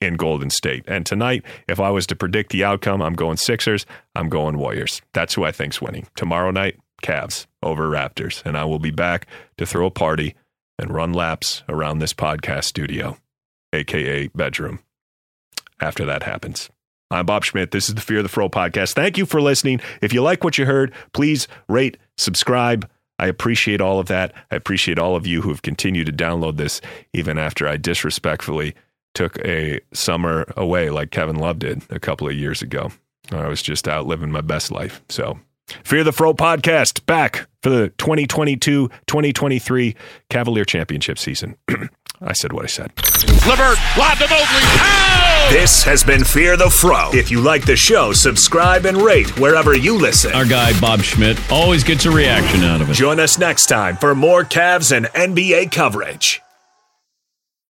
in 0.00 0.14
Golden 0.14 0.50
State. 0.50 0.84
And 0.86 1.04
tonight, 1.04 1.44
if 1.68 1.80
I 1.80 1.90
was 1.90 2.06
to 2.08 2.16
predict 2.16 2.50
the 2.50 2.64
outcome, 2.64 3.02
I'm 3.02 3.14
going 3.14 3.36
Sixers, 3.36 3.86
I'm 4.14 4.28
going 4.28 4.58
Warriors. 4.58 5.02
That's 5.12 5.34
who 5.34 5.44
I 5.44 5.52
think's 5.52 5.82
winning. 5.82 6.06
Tomorrow 6.16 6.50
night, 6.50 6.78
Cavs 7.02 7.46
over 7.62 7.88
Raptors. 7.88 8.44
And 8.44 8.56
I 8.56 8.64
will 8.64 8.78
be 8.78 8.90
back 8.90 9.26
to 9.58 9.66
throw 9.66 9.86
a 9.86 9.90
party 9.90 10.34
and 10.78 10.92
run 10.92 11.12
laps 11.12 11.62
around 11.68 11.98
this 11.98 12.14
podcast 12.14 12.64
studio, 12.64 13.16
aka 13.72 14.28
bedroom, 14.28 14.80
after 15.80 16.04
that 16.04 16.22
happens. 16.22 16.70
I'm 17.10 17.26
Bob 17.26 17.44
Schmidt. 17.44 17.70
This 17.70 17.88
is 17.88 17.94
the 17.94 18.00
Fear 18.00 18.18
of 18.18 18.22
the 18.24 18.28
Fro 18.28 18.48
podcast. 18.48 18.94
Thank 18.94 19.18
you 19.18 19.26
for 19.26 19.40
listening. 19.40 19.80
If 20.00 20.12
you 20.12 20.22
like 20.22 20.42
what 20.42 20.58
you 20.58 20.66
heard, 20.66 20.92
please 21.12 21.46
rate, 21.68 21.96
subscribe, 22.16 22.88
I 23.18 23.26
appreciate 23.26 23.80
all 23.80 24.00
of 24.00 24.06
that. 24.08 24.34
I 24.50 24.56
appreciate 24.56 24.98
all 24.98 25.16
of 25.16 25.26
you 25.26 25.42
who 25.42 25.50
have 25.50 25.62
continued 25.62 26.06
to 26.06 26.12
download 26.12 26.56
this 26.56 26.80
even 27.12 27.38
after 27.38 27.68
I 27.68 27.76
disrespectfully 27.76 28.74
took 29.14 29.38
a 29.44 29.80
summer 29.92 30.52
away 30.56 30.90
like 30.90 31.10
Kevin 31.10 31.36
Love 31.36 31.60
did 31.60 31.82
a 31.90 32.00
couple 32.00 32.26
of 32.26 32.34
years 32.34 32.62
ago. 32.62 32.90
I 33.30 33.46
was 33.48 33.62
just 33.62 33.88
out 33.88 34.06
living 34.06 34.30
my 34.30 34.40
best 34.40 34.70
life. 34.70 35.02
So, 35.08 35.38
Fear 35.84 36.04
the 36.04 36.12
Fro 36.12 36.34
podcast 36.34 37.04
back 37.06 37.48
for 37.62 37.70
the 37.70 37.88
2022 37.98 38.88
2023 39.06 39.96
Cavalier 40.28 40.64
Championship 40.64 41.18
season. 41.18 41.56
I 42.20 42.32
said 42.32 42.52
what 42.52 42.64
I 42.64 42.68
said. 42.68 42.92
LeVert, 43.46 43.78
lob 43.98 44.16
to 44.18 44.24
Mobley. 44.24 44.62
Oh! 44.62 45.48
This 45.50 45.82
has 45.82 46.02
been 46.02 46.24
Fear 46.24 46.56
the 46.56 46.70
Fro. 46.70 47.10
If 47.12 47.30
you 47.30 47.40
like 47.40 47.66
the 47.66 47.76
show, 47.76 48.12
subscribe 48.12 48.86
and 48.86 48.96
rate 48.96 49.38
wherever 49.38 49.76
you 49.76 49.98
listen. 49.98 50.32
Our 50.32 50.46
guy, 50.46 50.78
Bob 50.80 51.02
Schmidt, 51.02 51.38
always 51.52 51.84
gets 51.84 52.06
a 52.06 52.10
reaction 52.10 52.62
out 52.62 52.80
of 52.80 52.88
it. 52.88 52.94
Join 52.94 53.20
us 53.20 53.38
next 53.38 53.66
time 53.66 53.96
for 53.96 54.14
more 54.14 54.44
Cavs 54.44 54.96
and 54.96 55.06
NBA 55.06 55.70
coverage. 55.72 56.40